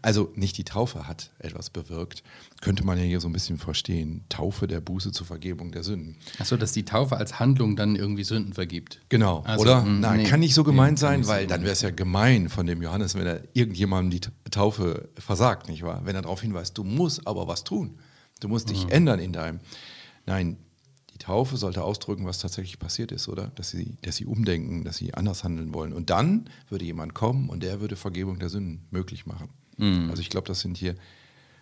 Also 0.00 0.32
nicht 0.34 0.56
die 0.56 0.64
Taufe 0.64 1.06
hat 1.06 1.30
etwas 1.38 1.68
bewirkt, 1.68 2.22
könnte 2.62 2.84
man 2.84 2.96
ja 2.96 3.04
hier 3.04 3.20
so 3.20 3.28
ein 3.28 3.32
bisschen 3.32 3.58
verstehen. 3.58 4.24
Taufe 4.30 4.66
der 4.66 4.80
Buße 4.80 5.12
zur 5.12 5.26
Vergebung 5.26 5.72
der 5.72 5.82
Sünden. 5.82 6.16
Achso, 6.38 6.56
dass 6.56 6.72
die 6.72 6.84
Taufe 6.84 7.18
als 7.18 7.38
Handlung 7.38 7.76
dann 7.76 7.96
irgendwie 7.96 8.24
Sünden 8.24 8.54
vergibt. 8.54 9.00
Genau, 9.10 9.40
also, 9.40 9.62
oder? 9.62 9.80
Mh, 9.80 9.84
hm, 9.84 10.00
Nein, 10.00 10.16
nee, 10.18 10.24
kann 10.24 10.40
nicht 10.40 10.54
so 10.54 10.64
gemeint 10.64 10.98
nee, 10.98 11.02
sein, 11.02 11.26
weil 11.26 11.42
so 11.42 11.48
dann 11.48 11.62
wäre 11.62 11.72
es 11.72 11.82
ja 11.82 11.90
gemein 11.90 12.48
von 12.48 12.66
dem 12.66 12.80
Johannes, 12.80 13.14
wenn 13.14 13.26
er 13.26 13.42
irgendjemandem 13.52 14.20
die 14.20 14.50
Taufe 14.50 15.10
versagt, 15.18 15.68
nicht 15.68 15.82
wahr? 15.82 16.00
Wenn 16.04 16.16
er 16.16 16.22
darauf 16.22 16.40
hinweist, 16.40 16.78
du 16.78 16.84
musst 16.84 17.26
aber 17.26 17.46
was 17.46 17.64
tun. 17.64 17.98
Du 18.40 18.48
musst 18.48 18.70
dich 18.70 18.84
mhm. 18.84 18.90
ändern 18.90 19.20
in 19.20 19.32
deinem. 19.32 19.60
Nein, 20.26 20.56
die 21.12 21.18
Taufe 21.18 21.56
sollte 21.56 21.84
ausdrücken, 21.84 22.26
was 22.26 22.38
tatsächlich 22.38 22.78
passiert 22.78 23.12
ist, 23.12 23.28
oder? 23.28 23.52
Dass 23.54 23.70
sie, 23.70 23.96
dass 24.02 24.16
sie 24.16 24.24
umdenken, 24.24 24.84
dass 24.84 24.96
sie 24.96 25.14
anders 25.14 25.44
handeln 25.44 25.72
wollen. 25.74 25.92
Und 25.92 26.10
dann 26.10 26.48
würde 26.68 26.84
jemand 26.84 27.14
kommen 27.14 27.48
und 27.48 27.62
der 27.62 27.80
würde 27.80 27.96
Vergebung 27.96 28.38
der 28.38 28.48
Sünden 28.48 28.86
möglich 28.90 29.26
machen. 29.26 29.50
Also 30.10 30.20
ich 30.20 30.28
glaube, 30.28 30.46
das 30.46 30.60
sind 30.60 30.76
hier 30.76 30.94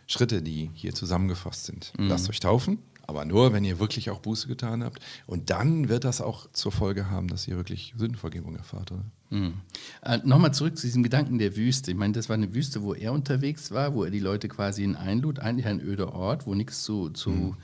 Schritte, 0.08 0.42
die 0.42 0.70
hier 0.74 0.92
zusammengefasst 0.92 1.66
sind. 1.66 1.92
Lasst 1.98 2.28
euch 2.28 2.40
taufen, 2.40 2.78
aber 3.08 3.24
nur, 3.24 3.54
wenn 3.54 3.64
ihr 3.64 3.80
wirklich 3.80 4.10
auch 4.10 4.20
Buße 4.20 4.48
getan 4.48 4.84
habt. 4.84 5.02
Und 5.26 5.48
dann 5.48 5.88
wird 5.88 6.04
das 6.04 6.20
auch 6.20 6.52
zur 6.52 6.72
Folge 6.72 7.10
haben, 7.10 7.26
dass 7.28 7.48
ihr 7.48 7.56
wirklich 7.56 7.94
Sündenvergebung 7.96 8.54
erfahrt. 8.54 8.92
Oder? 8.92 9.04
Mhm. 9.30 9.54
Äh, 10.02 10.18
Nochmal 10.24 10.52
zurück 10.52 10.76
zu 10.76 10.86
diesem 10.86 11.02
Gedanken 11.02 11.38
der 11.38 11.56
Wüste. 11.56 11.90
Ich 11.90 11.96
meine, 11.96 12.12
das 12.12 12.28
war 12.28 12.34
eine 12.34 12.54
Wüste, 12.54 12.82
wo 12.82 12.92
er 12.92 13.14
unterwegs 13.14 13.70
war, 13.70 13.94
wo 13.94 14.04
er 14.04 14.10
die 14.10 14.18
Leute 14.20 14.48
quasi 14.48 14.84
in 14.84 14.94
einlud, 14.94 15.38
eigentlich 15.38 15.64
ein 15.64 15.80
öder 15.80 16.12
Ort, 16.12 16.46
wo 16.46 16.54
nichts 16.54 16.82
zu, 16.82 17.08
zu, 17.08 17.56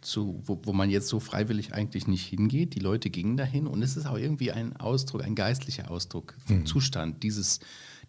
zu 0.00 0.40
wo, 0.44 0.60
wo 0.62 0.72
man 0.72 0.90
jetzt 0.90 1.08
so 1.08 1.18
freiwillig 1.18 1.74
eigentlich 1.74 2.06
nicht 2.06 2.26
hingeht. 2.26 2.76
Die 2.76 2.80
Leute 2.80 3.10
gingen 3.10 3.36
dahin 3.36 3.66
und 3.66 3.82
es 3.82 3.96
ist 3.96 4.06
auch 4.06 4.16
irgendwie 4.16 4.52
ein 4.52 4.76
Ausdruck, 4.76 5.24
ein 5.24 5.34
geistlicher 5.34 5.90
Ausdruck 5.90 6.36
vom 6.46 6.66
Zustand 6.66 7.24
dieses, 7.24 7.58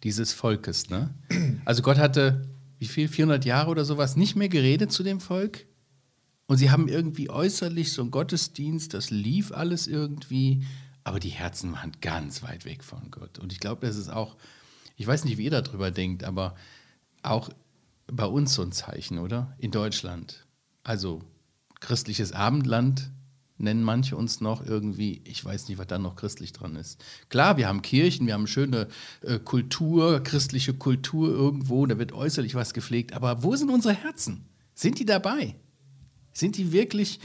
dieses 0.04 0.32
Volkes. 0.32 0.88
Ne? 0.88 1.10
Also 1.64 1.82
Gott 1.82 1.98
hatte, 1.98 2.48
wie 2.78 2.86
viel, 2.86 3.08
400 3.08 3.44
Jahre 3.44 3.72
oder 3.72 3.84
sowas, 3.84 4.14
nicht 4.14 4.36
mehr 4.36 4.48
geredet 4.48 4.92
zu 4.92 5.02
dem 5.02 5.18
Volk. 5.18 5.66
Und 6.46 6.58
sie 6.58 6.70
haben 6.70 6.88
irgendwie 6.88 7.28
äußerlich 7.28 7.92
so 7.92 8.02
einen 8.02 8.10
Gottesdienst, 8.10 8.94
das 8.94 9.10
lief 9.10 9.52
alles 9.52 9.86
irgendwie, 9.88 10.64
aber 11.02 11.20
die 11.20 11.30
Herzen 11.30 11.72
waren 11.72 11.92
ganz 12.00 12.42
weit 12.42 12.64
weg 12.64 12.84
von 12.84 13.10
Gott. 13.10 13.38
Und 13.38 13.52
ich 13.52 13.60
glaube, 13.60 13.86
das 13.86 13.96
ist 13.96 14.08
auch, 14.08 14.36
ich 14.96 15.06
weiß 15.06 15.24
nicht, 15.24 15.38
wie 15.38 15.44
ihr 15.44 15.50
darüber 15.50 15.90
denkt, 15.90 16.24
aber 16.24 16.54
auch 17.22 17.50
bei 18.06 18.26
uns 18.26 18.54
so 18.54 18.62
ein 18.62 18.72
Zeichen, 18.72 19.18
oder? 19.18 19.54
In 19.58 19.72
Deutschland. 19.72 20.46
Also 20.84 21.22
christliches 21.80 22.32
Abendland 22.32 23.10
nennen 23.58 23.82
manche 23.82 24.16
uns 24.16 24.40
noch 24.40 24.64
irgendwie, 24.64 25.22
ich 25.24 25.44
weiß 25.44 25.68
nicht, 25.68 25.78
was 25.78 25.86
da 25.86 25.98
noch 25.98 26.14
christlich 26.14 26.52
dran 26.52 26.76
ist. 26.76 27.02
Klar, 27.28 27.56
wir 27.56 27.68
haben 27.68 27.82
Kirchen, 27.82 28.26
wir 28.26 28.34
haben 28.34 28.46
schöne 28.46 28.88
äh, 29.22 29.38
Kultur, 29.38 30.20
christliche 30.22 30.74
Kultur 30.74 31.28
irgendwo, 31.28 31.86
da 31.86 31.98
wird 31.98 32.12
äußerlich 32.12 32.54
was 32.54 32.74
gepflegt, 32.74 33.14
aber 33.14 33.42
wo 33.42 33.56
sind 33.56 33.70
unsere 33.70 33.94
Herzen? 33.94 34.44
Sind 34.74 34.98
die 34.98 35.06
dabei? 35.06 35.56
Sind 36.36 36.58
die 36.58 36.70
wirklich, 36.70 37.18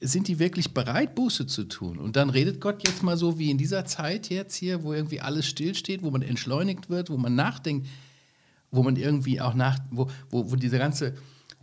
sind 0.00 0.26
die 0.26 0.40
wirklich 0.40 0.74
bereit, 0.74 1.14
Buße 1.14 1.46
zu 1.46 1.64
tun? 1.64 1.98
Und 1.98 2.16
dann 2.16 2.30
redet 2.30 2.60
Gott 2.60 2.84
jetzt 2.84 3.04
mal 3.04 3.16
so 3.16 3.38
wie 3.38 3.52
in 3.52 3.58
dieser 3.58 3.84
Zeit 3.84 4.28
jetzt 4.28 4.56
hier, 4.56 4.82
wo 4.82 4.92
irgendwie 4.92 5.20
alles 5.20 5.46
stillsteht, 5.46 6.02
wo 6.02 6.10
man 6.10 6.22
entschleunigt 6.22 6.90
wird, 6.90 7.08
wo 7.08 7.16
man 7.16 7.36
nachdenkt, 7.36 7.86
wo 8.72 8.82
man 8.82 8.96
irgendwie 8.96 9.40
auch 9.40 9.54
nach, 9.54 9.78
wo, 9.92 10.10
wo, 10.30 10.50
wo 10.50 10.56
diese 10.56 10.78
ganze, 10.78 11.14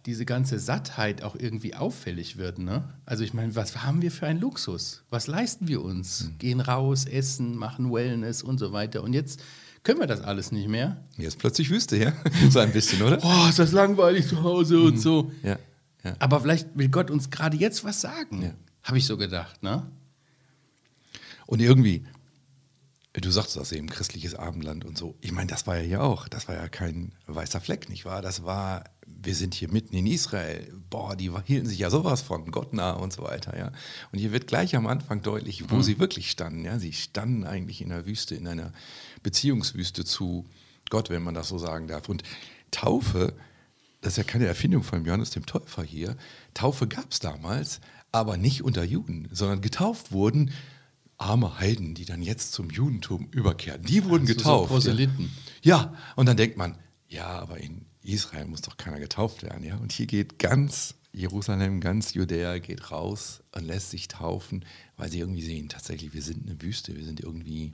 diese 0.05 0.23
ganze 0.23 0.59
Sattheit 0.59 1.23
auch 1.23 1.35
irgendwie 1.35 1.75
auffällig 1.75 2.37
wird. 2.37 2.57
Ne? 2.57 2.85
Also 3.05 3.25
ich 3.25 3.33
meine, 3.33 3.53
was 3.53 3.83
haben 3.83 4.01
wir 4.01 4.09
für 4.09 4.25
einen 4.25 4.39
Luxus? 4.39 5.03
Was 5.09 5.27
leisten 5.27 5.67
wir 5.67 5.81
uns? 5.81 6.31
Gehen 6.39 6.61
raus, 6.61 7.03
essen, 7.03 7.57
machen 7.57 7.91
Wellness 7.91 8.43
und 8.43 8.59
so 8.59 8.71
weiter. 8.71 9.03
Und 9.03 9.11
jetzt 9.11 9.43
können 9.83 9.99
wir 9.99 10.07
das 10.07 10.21
alles 10.21 10.53
nicht 10.53 10.69
mehr. 10.69 11.03
Jetzt 11.17 11.37
plötzlich 11.37 11.69
Wüste, 11.69 11.97
ja? 11.97 12.13
so 12.49 12.59
ein 12.59 12.71
bisschen, 12.71 13.01
oder? 13.01 13.19
Oh, 13.21 13.49
ist 13.49 13.59
das 13.59 13.73
langweilig 13.73 14.25
zu 14.29 14.41
Hause 14.41 14.79
und 14.79 15.01
so. 15.01 15.29
Ja. 15.43 15.59
Ja. 16.03 16.15
Aber 16.19 16.41
vielleicht 16.41 16.77
will 16.77 16.89
Gott 16.89 17.09
uns 17.09 17.29
gerade 17.29 17.57
jetzt 17.57 17.83
was 17.83 18.01
sagen. 18.01 18.41
Ja. 18.41 18.53
Habe 18.83 18.97
ich 18.97 19.05
so 19.05 19.17
gedacht, 19.17 19.63
ne? 19.63 19.89
Und 21.45 21.61
irgendwie, 21.61 22.03
du 23.13 23.31
sagst 23.31 23.55
das 23.55 23.71
eben, 23.71 23.89
christliches 23.89 24.35
Abendland 24.35 24.85
und 24.85 24.97
so. 24.97 25.15
Ich 25.21 25.31
meine, 25.31 25.47
das 25.47 25.67
war 25.67 25.77
ja 25.77 25.83
hier 25.83 26.03
auch. 26.03 26.27
Das 26.27 26.47
war 26.47 26.55
ja 26.55 26.67
kein 26.67 27.13
weißer 27.27 27.61
Fleck, 27.61 27.89
nicht 27.89 28.05
wahr? 28.05 28.21
Das 28.21 28.43
war, 28.43 28.85
wir 29.05 29.35
sind 29.35 29.53
hier 29.53 29.71
mitten 29.71 29.95
in 29.95 30.07
Israel. 30.07 30.73
Boah, 30.89 31.15
die 31.15 31.31
hielten 31.45 31.67
sich 31.67 31.79
ja 31.79 31.89
sowas 31.89 32.21
von 32.21 32.51
Gott 32.51 32.73
nah 32.73 32.91
und 32.91 33.13
so 33.13 33.23
weiter, 33.23 33.57
ja. 33.57 33.71
Und 34.11 34.19
hier 34.19 34.31
wird 34.31 34.47
gleich 34.47 34.75
am 34.75 34.87
Anfang 34.87 35.21
deutlich, 35.21 35.69
wo 35.69 35.81
sie 35.81 35.99
wirklich 35.99 36.31
standen, 36.31 36.65
ja. 36.65 36.79
Sie 36.79 36.93
standen 36.93 37.45
eigentlich 37.45 37.81
in 37.81 37.89
der 37.89 38.05
Wüste, 38.05 38.35
in 38.35 38.47
einer 38.47 38.73
Beziehungswüste 39.21 40.03
zu 40.03 40.45
Gott, 40.89 41.09
wenn 41.09 41.23
man 41.23 41.33
das 41.33 41.47
so 41.47 41.57
sagen 41.57 41.87
darf. 41.87 42.09
Und 42.09 42.23
Taufe, 42.71 43.33
das 44.03 44.13
ist 44.13 44.17
ja 44.17 44.23
keine 44.23 44.45
Erfindung 44.45 44.83
von 44.83 45.03
Johannes 45.05 45.31
dem 45.31 45.45
Täufer 45.45 45.83
hier. 45.83 46.15
Taufe 46.53 46.87
gab 46.87 47.11
es 47.11 47.19
damals, 47.19 47.79
aber 48.11 48.37
nicht 48.37 48.63
unter 48.63 48.83
Juden, 48.83 49.27
sondern 49.31 49.61
getauft 49.61 50.11
wurden 50.11 50.51
arme 51.17 51.59
Heiden, 51.59 51.95
die 51.95 52.05
dann 52.05 52.21
jetzt 52.21 52.51
zum 52.51 52.69
Judentum 52.69 53.27
überkehren. 53.31 53.81
Die 53.83 54.03
wurden 54.03 54.23
Also 54.23 54.33
so 54.33 54.37
getauft. 54.37 54.69
Proselyten. 54.69 55.31
ja. 55.61 55.77
ja, 55.77 55.93
und 56.15 56.25
dann 56.27 56.37
denkt 56.37 56.57
man, 56.57 56.77
ja, 57.07 57.27
aber 57.27 57.59
in 57.59 57.85
Israel 58.01 58.45
muss 58.45 58.61
doch 58.61 58.75
keiner 58.77 58.99
getauft 58.99 59.43
werden. 59.43 59.63
Ja? 59.63 59.77
Und 59.77 59.91
hier 59.91 60.05
geht 60.07 60.37
ganz 60.39 60.95
Jerusalem, 61.13 61.79
ganz 61.79 62.13
Judäa 62.15 62.57
geht 62.57 62.91
raus 62.91 63.41
und 63.55 63.63
lässt 63.65 63.91
sich 63.91 64.07
taufen, 64.07 64.65
weil 64.97 65.09
sie 65.11 65.19
irgendwie 65.19 65.43
sehen, 65.43 65.69
tatsächlich, 65.69 66.13
wir 66.13 66.23
sind 66.23 66.47
eine 66.49 66.61
Wüste, 66.61 66.95
wir 66.95 67.05
sind 67.05 67.19
irgendwie, 67.21 67.73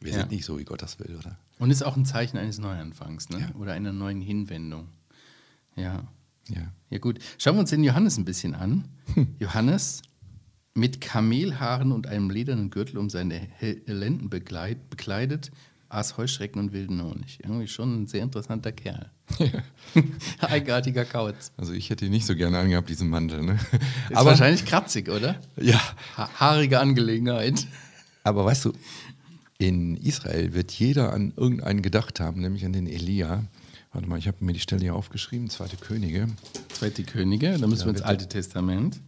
wir 0.00 0.12
Ja. 0.12 0.20
sind 0.20 0.30
nicht 0.32 0.44
so, 0.46 0.58
wie 0.58 0.64
Gott 0.64 0.82
das 0.82 0.98
will, 0.98 1.14
oder? 1.16 1.38
Und 1.58 1.70
ist 1.70 1.84
auch 1.84 1.96
ein 1.96 2.06
Zeichen 2.06 2.38
eines 2.38 2.58
Neuanfangs, 2.58 3.28
ne? 3.28 3.40
Ja. 3.40 3.54
Oder 3.60 3.74
einer 3.74 3.92
neuen 3.92 4.20
Hinwendung. 4.20 4.88
Ja. 5.76 6.02
Ja. 6.48 6.72
Ja, 6.90 6.98
gut. 6.98 7.18
Schauen 7.38 7.56
wir 7.56 7.60
uns 7.60 7.70
den 7.70 7.82
Johannes 7.84 8.18
ein 8.18 8.24
bisschen 8.24 8.54
an. 8.54 8.84
Johannes 9.38 10.02
mit 10.74 11.00
Kamelhaaren 11.00 11.92
und 11.92 12.06
einem 12.06 12.30
ledernen 12.30 12.70
Gürtel 12.70 12.98
um 12.98 13.08
seine 13.08 13.48
Lenden 13.86 14.28
begleit, 14.28 14.90
bekleidet, 14.90 15.50
aß 15.88 16.16
Heuschrecken 16.16 16.60
und 16.60 16.72
wilden 16.72 17.02
Honig. 17.02 17.38
Irgendwie 17.42 17.68
schon 17.68 18.02
ein 18.02 18.06
sehr 18.06 18.22
interessanter 18.22 18.72
Kerl. 18.72 19.10
Eigenartiger 20.40 21.04
Kauz. 21.04 21.52
Also 21.56 21.72
ich 21.72 21.90
hätte 21.90 22.04
ihn 22.06 22.10
nicht 22.10 22.26
so 22.26 22.34
gerne 22.34 22.58
angehabt, 22.58 22.88
diesen 22.88 23.08
Mantel. 23.08 23.42
Ne? 23.42 23.58
Ist 24.10 24.16
Aber, 24.16 24.30
wahrscheinlich 24.30 24.64
kratzig, 24.64 25.08
oder? 25.08 25.40
ja, 25.56 25.80
Ha 26.16 26.28
haarige 26.38 26.80
Angelegenheit. 26.80 27.66
aber 28.24 28.44
weißt 28.44 28.66
du, 28.66 28.72
in 29.58 29.96
Israel 29.96 30.52
wird 30.54 30.72
jeder 30.72 31.12
an 31.12 31.32
irgendeinen 31.36 31.82
gedacht 31.82 32.20
haben, 32.20 32.40
nämlich 32.40 32.64
an 32.64 32.72
den 32.72 32.86
Elia. 32.86 33.44
Warte 33.94 34.08
mal, 34.08 34.18
ich 34.18 34.26
habe 34.26 34.44
mir 34.44 34.52
die 34.52 34.60
Stelle 34.60 34.82
hier 34.82 34.94
aufgeschrieben, 34.96 35.48
zweite 35.48 35.76
Könige. 35.76 36.26
Zweite 36.68 37.04
Könige, 37.04 37.56
da 37.56 37.66
müssen 37.68 37.82
Ja, 37.82 37.86
wir 37.86 37.90
ins 37.90 38.00
bitte. 38.00 38.06
Alte 38.06 38.28
Testament. 38.28 39.00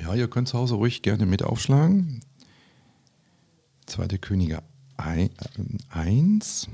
Ja, 0.00 0.14
ihr 0.14 0.28
könnt 0.28 0.48
zu 0.48 0.58
Hause 0.58 0.74
ruhig 0.74 1.02
gerne 1.02 1.26
mit 1.26 1.42
aufschlagen. 1.42 2.20
Zweite 3.86 4.18
Könige 4.18 4.62
1. 4.98 6.68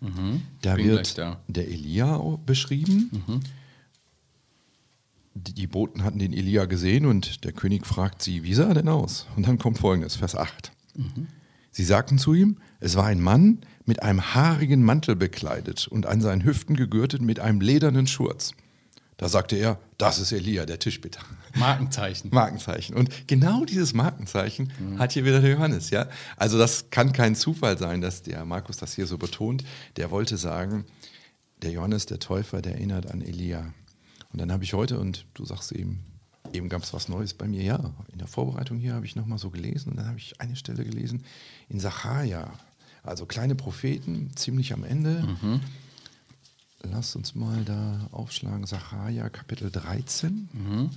Da 0.00 0.74
bin 0.74 0.84
gleich 0.84 0.96
wird 0.96 1.18
da. 1.18 1.40
der 1.46 1.68
Elia 1.68 2.16
beschrieben. 2.44 3.10
Die 3.10 3.40
die 5.34 5.66
Boten 5.66 6.04
hatten 6.04 6.18
den 6.18 6.32
Elia 6.32 6.66
gesehen 6.66 7.06
und 7.06 7.44
der 7.44 7.52
König 7.52 7.86
fragt 7.86 8.22
sie, 8.22 8.42
wie 8.42 8.54
sah 8.54 8.68
er 8.68 8.74
denn 8.74 8.88
aus? 8.88 9.26
Und 9.36 9.46
dann 9.46 9.58
kommt 9.58 9.78
folgendes, 9.78 10.16
Vers 10.16 10.36
8. 10.36 10.72
Sie 11.70 11.84
sagten 11.84 12.18
zu 12.18 12.34
ihm, 12.34 12.58
es 12.80 12.96
war 12.96 13.06
ein 13.06 13.20
Mann 13.20 13.60
mit 13.86 14.02
einem 14.02 14.34
haarigen 14.34 14.82
Mantel 14.82 15.16
bekleidet 15.16 15.88
und 15.88 16.06
an 16.06 16.20
seinen 16.20 16.44
Hüften 16.44 16.76
gegürtet 16.76 17.22
mit 17.22 17.40
einem 17.40 17.60
ledernen 17.60 18.06
Schurz. 18.06 18.52
Da 19.16 19.28
sagte 19.28 19.56
er, 19.56 19.78
das 19.98 20.18
ist 20.18 20.32
Elia, 20.32 20.66
der 20.66 20.78
Tischbitter. 20.78 21.20
Markenzeichen. 21.54 22.30
Markenzeichen. 22.32 22.96
Und 22.96 23.28
genau 23.28 23.64
dieses 23.64 23.94
Markenzeichen 23.94 24.72
hat 24.98 25.12
hier 25.12 25.24
wieder 25.24 25.40
der 25.40 25.52
Johannes, 25.52 25.90
ja. 25.90 26.08
Also 26.36 26.58
das 26.58 26.90
kann 26.90 27.12
kein 27.12 27.36
Zufall 27.36 27.78
sein, 27.78 28.00
dass 28.00 28.22
der 28.22 28.44
Markus 28.44 28.78
das 28.78 28.94
hier 28.94 29.06
so 29.06 29.18
betont. 29.18 29.64
Der 29.96 30.10
wollte 30.10 30.36
sagen, 30.36 30.86
der 31.62 31.70
Johannes, 31.70 32.06
der 32.06 32.18
Täufer, 32.18 32.62
der 32.62 32.74
erinnert 32.74 33.10
an 33.10 33.22
Elia. 33.22 33.72
Und 34.32 34.40
dann 34.40 34.50
habe 34.50 34.64
ich 34.64 34.72
heute, 34.74 34.98
und 34.98 35.26
du 35.34 35.44
sagst 35.44 35.72
eben, 35.72 36.04
eben 36.52 36.68
gab 36.68 36.82
es 36.82 36.92
was 36.92 37.08
Neues 37.08 37.34
bei 37.34 37.46
mir, 37.46 37.62
ja. 37.62 37.92
In 38.12 38.18
der 38.18 38.28
Vorbereitung 38.28 38.78
hier 38.78 38.94
habe 38.94 39.06
ich 39.06 39.16
nochmal 39.16 39.38
so 39.38 39.50
gelesen 39.50 39.90
und 39.90 39.96
dann 39.96 40.06
habe 40.06 40.18
ich 40.18 40.40
eine 40.40 40.56
Stelle 40.56 40.84
gelesen 40.84 41.24
in 41.68 41.80
Sacharja. 41.80 42.52
Also 43.02 43.26
kleine 43.26 43.54
Propheten, 43.54 44.30
ziemlich 44.36 44.72
am 44.72 44.84
Ende. 44.84 45.36
Lass 46.82 47.14
uns 47.14 47.34
mal 47.34 47.64
da 47.64 48.08
aufschlagen, 48.10 48.66
Sacharja 48.66 49.28
Kapitel 49.28 49.70
13. 49.70 50.90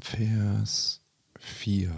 Vers 0.00 1.00
4. 1.38 1.92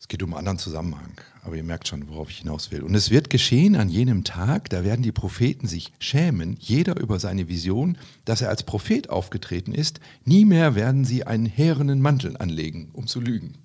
Es 0.00 0.08
geht 0.08 0.22
um 0.22 0.30
einen 0.30 0.38
anderen 0.38 0.58
Zusammenhang, 0.58 1.20
aber 1.42 1.56
ihr 1.56 1.64
merkt 1.64 1.88
schon, 1.88 2.08
worauf 2.08 2.30
ich 2.30 2.38
hinaus 2.38 2.70
will. 2.70 2.82
Und 2.82 2.94
es 2.94 3.10
wird 3.10 3.28
geschehen 3.28 3.74
an 3.74 3.88
jenem 3.88 4.22
Tag, 4.22 4.70
da 4.70 4.84
werden 4.84 5.02
die 5.02 5.12
Propheten 5.12 5.66
sich 5.66 5.92
schämen, 5.98 6.56
jeder 6.60 6.98
über 6.98 7.18
seine 7.18 7.48
Vision, 7.48 7.98
dass 8.24 8.42
er 8.42 8.48
als 8.48 8.62
Prophet 8.62 9.10
aufgetreten 9.10 9.74
ist. 9.74 10.00
Nie 10.24 10.44
mehr 10.44 10.76
werden 10.76 11.04
sie 11.04 11.26
einen 11.26 11.46
härenen 11.46 12.00
Mantel 12.00 12.36
anlegen, 12.36 12.90
um 12.92 13.08
zu 13.08 13.20
lügen. 13.20 13.58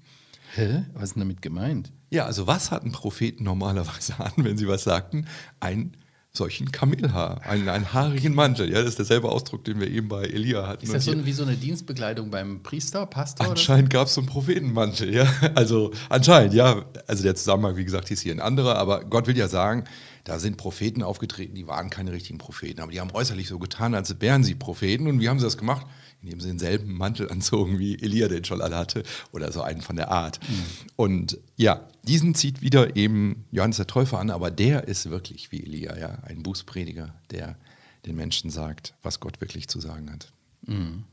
Hä? 0.55 0.85
Was 0.93 1.03
ist 1.03 1.15
denn 1.15 1.21
damit 1.21 1.43
gemeint? 1.43 1.91
Ja, 2.09 2.25
also 2.25 2.47
was 2.47 2.71
hatten 2.71 2.91
Propheten 2.91 3.43
normalerweise 3.43 4.19
an, 4.19 4.33
wenn 4.37 4.57
sie 4.57 4.67
was 4.67 4.83
sagten? 4.83 5.27
Einen 5.59 5.97
solchen 6.37 6.71
Kamelhaar, 6.71 7.41
einen, 7.43 7.67
einen 7.67 7.93
haarigen 7.93 8.33
Mantel. 8.33 8.69
Ja, 8.69 8.79
das 8.79 8.89
ist 8.89 8.99
derselbe 8.99 9.29
Ausdruck, 9.29 9.65
den 9.65 9.79
wir 9.79 9.89
eben 9.89 10.07
bei 10.07 10.23
Elia 10.23 10.67
hatten. 10.67 10.85
Ist 10.85 10.93
das 10.93 11.05
so 11.05 11.11
ein, 11.11 11.25
wie 11.25 11.33
so 11.33 11.43
eine 11.43 11.55
Dienstbekleidung 11.55 12.31
beim 12.31 12.63
Priester, 12.63 13.05
Pastor? 13.05 13.49
Anscheinend 13.49 13.89
gab 13.89 14.07
es 14.07 14.13
so 14.13 14.21
einen 14.21 14.29
Prophetenmantel, 14.29 15.13
ja. 15.13 15.27
Also 15.55 15.91
anscheinend, 16.09 16.53
ja. 16.53 16.85
Also 17.07 17.23
der 17.23 17.35
Zusammenhang, 17.35 17.75
wie 17.75 17.85
gesagt, 17.85 18.07
hieß 18.07 18.21
hier 18.21 18.33
ein 18.33 18.41
anderer, 18.41 18.77
aber 18.77 19.03
Gott 19.03 19.27
will 19.27 19.37
ja 19.37 19.47
sagen, 19.47 19.83
da 20.27 20.39
sind 20.39 20.57
Propheten 20.57 21.03
aufgetreten, 21.03 21.55
die 21.55 21.67
waren 21.67 21.89
keine 21.89 22.11
richtigen 22.11 22.37
Propheten, 22.37 22.81
aber 22.81 22.91
die 22.91 22.99
haben 22.99 23.11
äußerlich 23.13 23.47
so 23.47 23.59
getan, 23.59 23.95
als 23.95 24.19
wären 24.19 24.43
sie 24.43 24.55
Propheten. 24.55 25.07
Und 25.07 25.21
wie 25.21 25.29
haben 25.29 25.39
sie 25.39 25.45
das 25.45 25.57
gemacht? 25.57 25.87
Indem 26.21 26.41
sie 26.41 26.49
denselben 26.49 26.97
Mantel 26.97 27.31
anzogen, 27.31 27.79
wie 27.79 27.95
Elia 27.95 28.27
den 28.27 28.43
schon 28.43 28.59
alle 28.59 28.75
hatte, 28.75 29.03
oder 29.31 29.53
so 29.53 29.61
einen 29.61 29.79
von 29.79 29.95
der 29.95 30.11
Art. 30.11 30.41
Mhm. 30.41 30.63
Und 30.97 31.37
ja, 31.55 31.87
diesen 32.03 32.35
zieht 32.35 32.61
wieder 32.61 32.97
eben 32.97 33.45
Johannes 33.51 33.77
der 33.77 33.87
Täufer 33.87 34.19
an, 34.19 34.29
aber 34.29 34.51
der 34.51 34.89
ist 34.89 35.09
wirklich 35.09 35.49
wie 35.53 35.63
Elia, 35.63 35.97
ja, 35.97 36.19
ein 36.23 36.43
Bußprediger, 36.43 37.15
der 37.31 37.57
den 38.05 38.17
Menschen 38.17 38.49
sagt, 38.49 38.95
was 39.03 39.21
Gott 39.21 39.39
wirklich 39.39 39.69
zu 39.69 39.79
sagen 39.79 40.11
hat. 40.11 40.33
Mhm. 40.65 41.05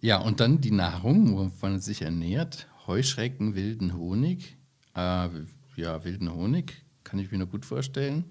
Ja, 0.00 0.16
und 0.16 0.40
dann 0.40 0.62
die 0.62 0.70
Nahrung, 0.70 1.36
wovon 1.36 1.74
es 1.74 1.84
sich 1.84 2.00
ernährt. 2.00 2.68
Heuschrecken, 2.86 3.54
wilden 3.54 3.98
Honig. 3.98 4.56
Äh, 4.96 5.28
ja, 5.76 6.04
wilden 6.04 6.32
Honig 6.32 6.87
kann 7.08 7.18
ich 7.18 7.30
mir 7.30 7.38
nur 7.38 7.46
gut 7.46 7.64
vorstellen. 7.64 8.24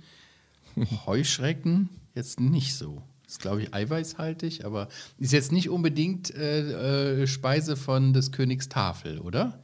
Heuschrecken 1.05 1.89
jetzt 2.13 2.39
nicht 2.39 2.75
so. 2.75 3.01
Ist, 3.27 3.41
glaube 3.41 3.61
ich, 3.61 3.73
eiweißhaltig, 3.73 4.65
aber 4.65 4.87
ist 5.17 5.33
jetzt 5.33 5.51
nicht 5.51 5.69
unbedingt 5.69 6.33
äh, 6.33 7.23
äh, 7.23 7.27
Speise 7.27 7.75
von 7.75 8.13
des 8.13 8.31
Königs 8.31 8.69
Tafel, 8.69 9.19
oder? 9.19 9.59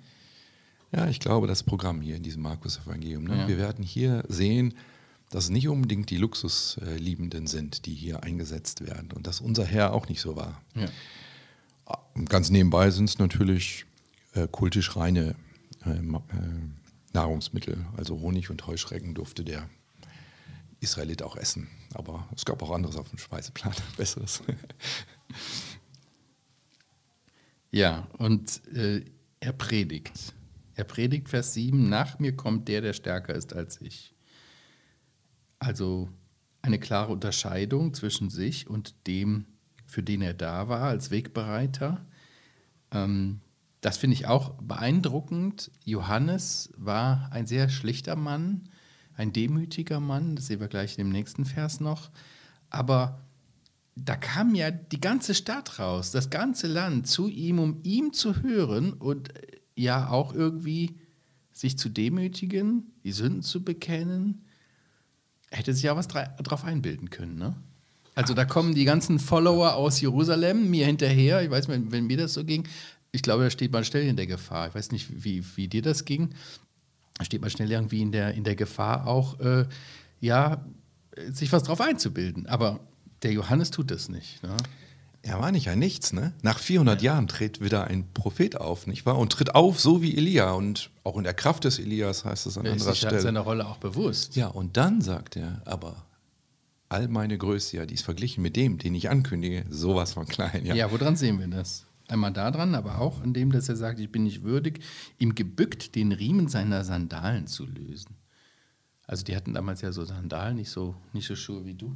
Ja, 0.92 1.08
ich 1.08 1.20
glaube, 1.20 1.48
das 1.48 1.64
Programm 1.64 2.02
hier 2.02 2.18
in 2.18 2.24
diesem 2.24 2.44
Markus-Evangelium. 2.44 3.24
Ne? 3.24 3.38
Ja. 3.38 3.48
Wir 3.48 3.58
werden 3.58 3.84
hier 3.84 4.24
sehen, 4.28 4.74
dass 5.30 5.46
es 5.46 5.50
nicht 5.50 5.68
unbedingt 5.68 6.10
die 6.10 6.18
Luxusliebenden 6.18 7.48
sind, 7.48 7.86
die 7.86 7.94
hier 7.94 8.24
eingesetzt 8.24 8.86
werden 8.86 9.12
und 9.14 9.28
dass 9.28 9.40
unser 9.40 9.66
Herr 9.66 9.94
auch 9.94 10.10
nicht 10.10 10.22
so 10.22 10.36
war. 10.36 10.62
Ja. 10.76 10.88
Ganz 12.26 12.50
nebenbei 12.50 12.92
sind 12.92 13.10
es 13.10 13.18
natürlich 13.18 13.86
äh, 14.34 14.48
kultisch 14.52 14.96
reine 14.96 15.36
äh, 15.86 15.92
äh, 15.92 16.02
Nahrungsmittel. 17.14 17.86
Also 17.96 18.20
Honig 18.20 18.50
und 18.50 18.66
Heuschrecken 18.68 19.14
durfte 19.14 19.44
der 19.44 19.70
Israelit 20.80 21.24
auch 21.24 21.38
essen. 21.38 21.70
Aber 21.94 22.28
es 22.36 22.46
gab 22.46 22.62
auch 22.62 22.72
anderes 22.72 22.98
auf 22.98 23.10
dem 23.10 23.20
Speiseplan, 23.20 23.74
besseres. 23.98 24.44
ja, 27.72 28.08
und 28.18 28.66
äh, 28.76 29.06
er 29.40 29.54
predigt. 29.54 30.34
Er 30.76 30.84
predigt 30.84 31.30
Vers 31.30 31.54
7, 31.54 31.90
nach 31.90 32.20
mir 32.20 32.36
kommt 32.36 32.68
der, 32.68 32.82
der 32.82 32.94
stärker 32.94 33.36
ist 33.36 33.54
als 33.54 33.80
ich. 33.82 34.14
Also 35.60 36.10
eine 36.62 36.80
klare 36.80 37.12
Unterscheidung 37.12 37.94
zwischen 37.94 38.30
sich 38.30 38.68
und 38.68 38.96
dem, 39.06 39.46
für 39.86 40.02
den 40.02 40.22
er 40.22 40.34
da 40.34 40.68
war 40.70 40.84
als 40.84 41.12
Wegbereiter. 41.12 42.06
Ähm, 42.92 43.42
das 43.84 43.98
finde 43.98 44.16
ich 44.16 44.28
auch 44.28 44.54
beeindruckend. 44.62 45.70
Johannes 45.84 46.70
war 46.78 47.30
ein 47.34 47.46
sehr 47.46 47.68
schlichter 47.68 48.16
Mann, 48.16 48.70
ein 49.16 49.34
demütiger 49.34 50.00
Mann, 50.00 50.38
das 50.38 50.48
sehen 50.48 50.62
wir 50.62 50.70
gleich 50.70 50.98
im 50.98 51.10
nächsten 51.10 51.44
Vers 51.44 51.82
noch. 51.82 52.10
Aber 52.70 53.20
da 53.98 54.16
kam 54.16 54.56
ja 54.56 54.72
die 54.72 55.02
ganze 55.02 55.36
Stadt 55.36 55.80
raus, 55.80 56.12
das 56.12 56.30
ganze 56.30 56.68
Land 56.68 57.08
zu 57.08 57.28
ihm, 57.28 57.60
um 57.60 57.82
ihm 57.84 58.14
zu 58.14 58.42
hören 58.42 58.94
und 58.94 59.36
äh, 59.36 59.58
ja 59.76 60.10
auch 60.10 60.34
irgendwie 60.34 60.96
sich 61.52 61.78
zu 61.78 61.90
demütigen, 61.90 62.94
die 63.04 63.12
Sünden 63.12 63.42
zu 63.42 63.66
bekennen. 63.66 64.46
Er 65.50 65.58
hätte 65.58 65.74
sich 65.74 65.84
ja 65.84 65.98
was 65.98 66.08
drauf 66.08 66.64
einbilden 66.64 67.10
können, 67.10 67.36
ne? 67.36 67.54
Also 68.16 68.34
da 68.34 68.46
kommen 68.46 68.76
die 68.76 68.86
ganzen 68.86 69.20
Follower 69.20 69.74
aus 69.74 70.00
Jerusalem 70.00 70.70
mir 70.70 70.86
hinterher. 70.86 71.42
Ich 71.42 71.50
weiß, 71.50 71.68
wenn, 71.68 71.92
wenn 71.92 72.06
mir 72.06 72.18
das 72.18 72.36
so 72.36 72.46
ging, 72.46 72.68
ich 73.14 73.22
glaube, 73.22 73.44
da 73.44 73.50
steht 73.50 73.72
man 73.72 73.86
schnell 73.86 74.08
in 74.08 74.18
der 74.18 74.28
Gefahr. 74.28 74.68
Ich 74.68 74.76
weiß 74.76 74.92
nicht, 74.92 75.24
wie, 75.24 75.44
wie 75.56 75.68
dir 75.68 75.84
das 75.84 76.04
ging. 76.04 76.34
Da 77.18 77.24
steht 77.24 77.42
man 77.42 77.52
schnell 77.52 77.72
irgendwie 77.72 78.02
in 78.02 78.12
der, 78.12 78.34
in 78.34 78.44
der 78.44 78.56
Gefahr, 78.56 79.08
auch 79.08 79.40
äh, 79.40 79.66
ja, 80.20 80.66
sich 81.32 81.52
was 81.52 81.64
drauf 81.64 81.80
einzubilden. 81.80 82.48
Aber 82.48 82.80
der 83.22 83.32
Johannes 83.32 83.70
tut 83.70 83.92
das 83.92 84.10
nicht. 84.10 84.42
Ne? 84.42 84.58
Er 85.22 85.40
war 85.40 85.52
nicht 85.52 85.70
ein 85.70 85.78
Nichts, 85.78 86.12
ne? 86.12 86.34
Nach 86.42 86.58
400 86.58 87.04
ja. 87.04 87.14
Jahren 87.14 87.28
tritt 87.28 87.62
wieder 87.62 87.86
ein 87.86 88.12
Prophet 88.16 88.58
auf, 88.58 88.88
nicht 88.88 89.06
wahr? 89.06 89.20
Und 89.20 89.32
tritt 89.32 89.54
auf, 89.54 89.80
so 89.80 90.02
wie 90.02 90.18
Elia. 90.18 90.52
Und 90.54 90.90
auch 91.04 91.16
in 91.16 91.24
der 91.24 91.36
Kraft 91.36 91.66
des 91.66 91.78
Elias 91.78 92.26
heißt 92.26 92.48
es 92.48 92.58
an 92.58 92.66
er 92.66 92.72
anderer 92.72 92.96
Stelle. 92.96 93.18
Er 93.18 93.22
seiner 93.22 93.42
Rolle 93.42 93.68
auch 93.68 93.78
bewusst. 93.78 94.36
Ja, 94.36 94.48
und 94.48 94.76
dann 94.76 95.02
sagt 95.02 95.36
er, 95.36 95.62
aber 95.66 96.04
all 96.90 97.08
meine 97.08 97.38
Größe, 97.38 97.78
ja, 97.78 97.86
die 97.86 97.94
ist 97.94 98.04
verglichen 98.04 98.42
mit 98.42 98.56
dem, 98.56 98.80
den 98.80 98.96
ich 98.96 99.12
ankündige, 99.12 99.66
sowas 99.70 100.14
von 100.14 100.28
klein. 100.28 100.66
Ja, 100.66 100.74
ja 100.74 100.92
woran 100.92 101.16
sehen 101.16 101.40
wir 101.40 101.48
das? 101.48 101.86
Einmal 102.08 102.34
daran, 102.34 102.76
aber 102.76 103.00
auch 103.00 103.22
an 103.22 103.34
dem, 103.34 103.52
dass 103.52 103.70
er 103.70 103.76
sagt, 103.76 104.00
ich 104.00 104.12
bin 104.12 104.24
nicht 104.24 104.44
würdig, 104.44 104.82
ihm 105.20 105.36
gebückt 105.36 105.96
den 105.96 106.12
Riemen 106.12 106.48
seiner 106.48 106.84
Sandalen 106.84 107.48
zu 107.48 107.66
lösen. 107.66 108.16
Also 109.06 109.24
die 109.24 109.36
hatten 109.36 109.54
damals 109.54 109.82
ja 109.82 109.92
so 109.92 110.04
Sandalen, 110.06 110.56
nicht 110.56 110.70
so, 110.70 110.96
nicht 111.14 111.28
so 111.28 111.36
Schuhe 111.36 111.66
wie 111.66 111.74
du. 111.74 111.96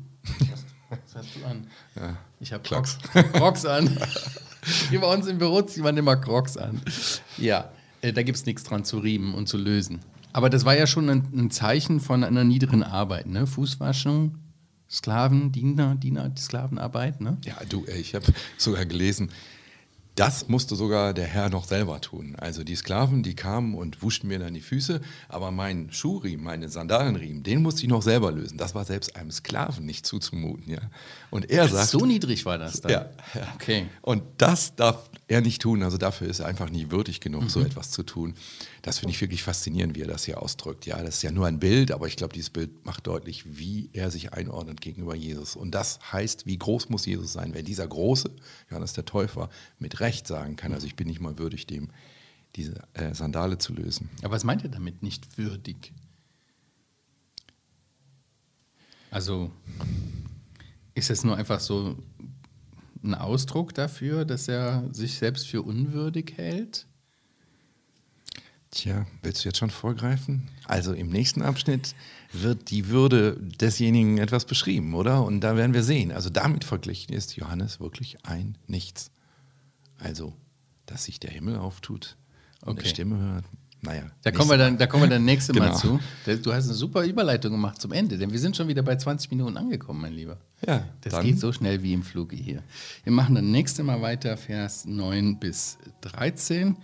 Was, 0.50 0.66
was 0.90 1.16
hast 1.16 1.36
du 1.36 1.46
an? 1.46 1.68
Ja, 1.96 2.18
ich 2.40 2.54
habe 2.54 2.64
Crocs. 2.64 2.98
Crocs 3.34 3.66
an. 3.66 3.98
Hier 4.90 5.00
bei 5.00 5.14
uns 5.14 5.28
im 5.28 5.38
Büro 5.38 5.62
zieht 5.62 5.84
man 5.84 5.96
immer 5.96 6.16
Crocs 6.18 6.58
an. 6.58 6.82
Ja, 7.38 7.72
äh, 8.02 8.14
da 8.14 8.24
gibt 8.24 8.38
es 8.38 8.46
nichts 8.46 8.64
dran 8.64 8.84
zu 8.84 9.00
riemen 9.00 9.34
und 9.34 9.48
zu 9.48 9.58
lösen. 9.58 10.00
Aber 10.34 10.50
das 10.50 10.66
war 10.66 10.78
ja 10.78 10.86
schon 10.86 11.10
ein, 11.10 11.24
ein 11.34 11.52
Zeichen 11.52 12.00
von 12.00 12.24
einer 12.24 12.44
niederen 12.44 12.84
Arbeit. 12.84 13.28
Ne? 13.28 13.48
Fußwaschung, 13.48 14.38
Sklaven, 14.90 15.52
Diener, 15.52 15.96
Diener, 15.96 16.32
Sklavenarbeit. 16.38 17.22
Ne? 17.22 17.38
Ja, 17.44 17.56
du, 17.68 17.86
ich 17.88 18.14
habe 18.16 18.26
sogar 18.58 18.86
gelesen, 18.86 19.32
das 20.18 20.48
musste 20.48 20.76
sogar 20.76 21.14
der 21.14 21.26
Herr 21.26 21.50
noch 21.50 21.66
selber 21.66 22.02
tun. 22.02 22.36
Also 22.38 22.64
die 22.64 22.76
Sklaven, 22.76 23.22
die 23.22 23.36
kamen 23.36 23.76
und 23.76 24.02
wuschten 24.02 24.28
mir 24.28 24.40
dann 24.40 24.54
die 24.54 24.62
Füße, 24.62 25.00
aber 25.30 25.52
mein 25.52 25.92
Schuhriemen, 25.92 26.44
meine 26.44 26.70
Sandalenriemen, 26.70 27.44
den 27.44 27.62
musste 27.62 27.84
ich 27.84 27.88
noch 27.88 28.02
selber 28.02 28.32
lösen. 28.32 28.58
Das 28.58 28.74
war 28.74 28.84
selbst 28.84 29.16
einem 29.16 29.32
Sklaven 29.32 29.86
nicht 29.86 30.06
zuzumuten. 30.08 30.74
Ja. 30.74 30.82
Und 31.30 31.50
er 31.52 31.68
sagt, 31.68 31.90
so 31.90 32.06
niedrig 32.06 32.46
war 32.46 32.58
das 32.58 32.82
dann. 32.82 32.92
Ja, 32.92 33.10
ja. 33.36 33.48
Okay. 33.56 33.86
Und 34.02 34.24
das 34.38 34.76
darf 34.76 35.10
er 35.28 35.42
nicht 35.42 35.62
tun. 35.62 35.84
Also 35.84 35.98
dafür 35.98 36.28
ist 36.28 36.40
er 36.40 36.46
einfach 36.46 36.70
nie 36.70 36.90
würdig 36.90 37.20
genug, 37.20 37.44
mhm. 37.44 37.50
so 37.50 37.62
etwas 37.62 37.92
zu 37.92 38.04
tun. 38.04 38.36
Das 38.82 39.00
finde 39.00 39.14
ich 39.14 39.22
wirklich 39.22 39.44
faszinierend, 39.44 39.96
wie 39.96 40.02
er 40.02 40.08
das 40.08 40.26
hier 40.26 40.42
ausdrückt. 40.42 40.86
Ja, 40.86 41.02
das 41.04 41.18
ist 41.18 41.24
ja 41.24 41.32
nur 41.32 41.48
ein 41.48 41.60
Bild, 41.60 41.92
aber 41.92 42.08
ich 42.08 42.16
glaube, 42.16 42.34
dieses 42.34 42.50
Bild 42.50 42.86
macht 42.86 43.08
deutlich, 43.08 43.58
wie 43.58 43.90
er 43.94 44.10
sich 44.12 44.34
einordnet 44.34 44.82
gegenüber 44.82 45.16
Jesus. 45.16 45.56
Und 45.56 45.72
das 45.72 46.00
heißt, 46.12 46.46
wie 46.46 46.58
groß 46.58 46.90
muss 46.90 47.06
Jesus 47.06 47.34
sein, 47.34 47.54
wenn 47.54 47.66
dieser 47.66 47.88
große 47.88 48.32
Johannes 48.70 48.94
der 48.94 49.06
Täufer 49.06 49.50
mit 49.80 50.00
Recht 50.00 50.28
sagen 50.28 50.56
kann, 50.56 50.74
also 50.74 50.88
ich 50.88 50.96
bin 50.96 51.08
nicht 51.08 51.20
mal 51.20 51.38
würdig, 51.38 51.68
dem 51.68 51.90
diese 52.56 52.82
äh, 52.94 53.14
Sandale 53.14 53.58
zu 53.58 53.74
lösen. 53.74 54.10
Aber 54.24 54.34
was 54.34 54.44
meint 54.44 54.64
er 54.64 54.70
damit 54.70 55.04
nicht 55.04 55.38
würdig? 55.38 55.94
Also 59.12 59.52
ist 60.96 61.10
es 61.10 61.24
nur 61.24 61.38
einfach 61.38 61.60
so 61.60 61.98
ein 63.04 63.16
Ausdruck 63.16 63.74
dafür, 63.74 64.26
dass 64.26 64.48
er 64.48 64.84
sich 64.92 65.18
selbst 65.18 65.48
für 65.48 65.62
unwürdig 65.62 66.34
hält? 66.36 66.86
Tja, 68.72 69.08
willst 69.24 69.44
du 69.44 69.50
jetzt 69.50 69.58
schon 69.58 69.70
vorgreifen? 69.70 70.50
Also 70.66 70.94
im 70.94 71.10
nächsten 71.10 71.42
Abschnitt 71.42 71.96
wird 72.34 72.70
die 72.70 72.90
Würde 72.90 73.38
desjenigen 73.40 74.18
etwas 74.18 74.46
beschrieben, 74.46 74.94
oder? 74.94 75.24
Und 75.24 75.42
da 75.42 75.56
werden 75.56 75.74
wir 75.74 75.84
sehen. 75.84 76.12
Also 76.12 76.30
damit 76.30 76.64
verglichen 76.64 77.14
ist 77.14 77.38
Johannes 77.38 77.80
wirklich 77.80 78.26
ein 78.26 78.58
Nichts. 78.68 79.12
Also, 79.98 80.34
dass 80.86 81.06
sich 81.06 81.20
der 81.20 81.32
Himmel 81.32 81.58
auftut 81.58 82.18
und 82.62 82.74
okay. 82.74 82.82
eine 82.82 82.90
Stimme 82.90 83.18
hört. 83.18 83.46
Naja. 83.82 84.04
Da 84.24 84.32
kommen, 84.32 84.50
wir 84.50 84.58
dann, 84.58 84.78
da 84.78 84.88
kommen 84.88 85.04
wir 85.04 85.10
dann 85.10 85.24
nächste 85.24 85.54
genau. 85.54 85.68
Mal 85.68 85.76
zu. 85.76 86.00
Du 86.26 86.54
hast 86.54 86.66
eine 86.66 86.74
super 86.74 87.04
Überleitung 87.04 87.52
gemacht 87.52 87.80
zum 87.80 87.92
Ende, 87.92 88.18
denn 88.18 88.32
wir 88.32 88.40
sind 88.40 88.58
schon 88.58 88.68
wieder 88.68 88.82
bei 88.82 88.96
20 88.96 89.30
Minuten 89.32 89.56
angekommen, 89.56 90.02
mein 90.02 90.14
Lieber. 90.14 90.38
Ja. 90.66 90.84
Das 91.02 91.22
geht 91.22 91.40
so 91.40 91.54
schnell 91.54 91.84
wie 91.84 91.94
im 91.94 92.04
Fluge 92.04 92.36
hier. 92.36 92.64
Wir 93.04 93.14
machen 93.14 93.36
dann 93.36 93.52
nächste 93.52 93.84
Mal 93.84 94.02
weiter, 94.02 94.36
Vers 94.36 94.86
9 94.86 95.40
bis 95.40 95.78
13. 96.02 96.76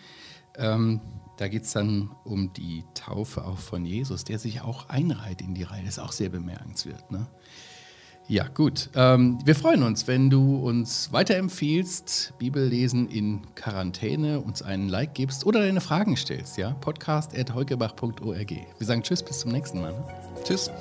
Ähm, 0.58 1.02
da 1.38 1.48
geht 1.48 1.64
es 1.64 1.72
dann 1.72 2.12
um 2.24 2.54
die 2.54 2.84
Taufe 2.94 3.44
auch 3.44 3.58
von 3.58 3.86
Jesus, 3.86 4.24
der 4.24 4.38
sich 4.38 4.62
auch 4.62 4.90
einreiht 4.90 5.42
in 5.42 5.56
die 5.56 5.64
Reihe. 5.64 5.84
Das 5.84 5.98
ist 5.98 6.00
auch 6.00 6.12
sehr 6.12 6.30
bemerkenswert. 6.30 7.12
Ne? 7.12 7.26
Ja, 8.28 8.48
gut. 8.48 8.90
Ähm, 8.96 9.38
wir 9.44 9.56
freuen 9.56 9.84
uns, 9.84 10.08
wenn 10.08 10.30
du 10.30 10.58
uns 10.58 11.12
weiterempfiehlst, 11.12 12.34
Bibellesen 12.38 13.10
in 13.10 13.42
Quarantäne, 13.56 14.40
uns 14.40 14.62
einen 14.62 14.88
Like 14.88 15.14
gibst 15.14 15.46
oder 15.46 15.60
deine 15.60 15.82
Fragen 15.82 16.16
stellst. 16.16 16.58
Ja? 16.58 16.72
Podcast.heukebach.org. 16.72 18.50
Wir 18.52 18.88
sagen 18.88 19.04
Tschüss, 19.04 19.22
bis 19.24 19.40
zum 19.40 19.52
nächsten 19.52 19.82
Mal. 19.82 19.92
Ne? 19.92 20.04
Tschüss. 20.44 20.72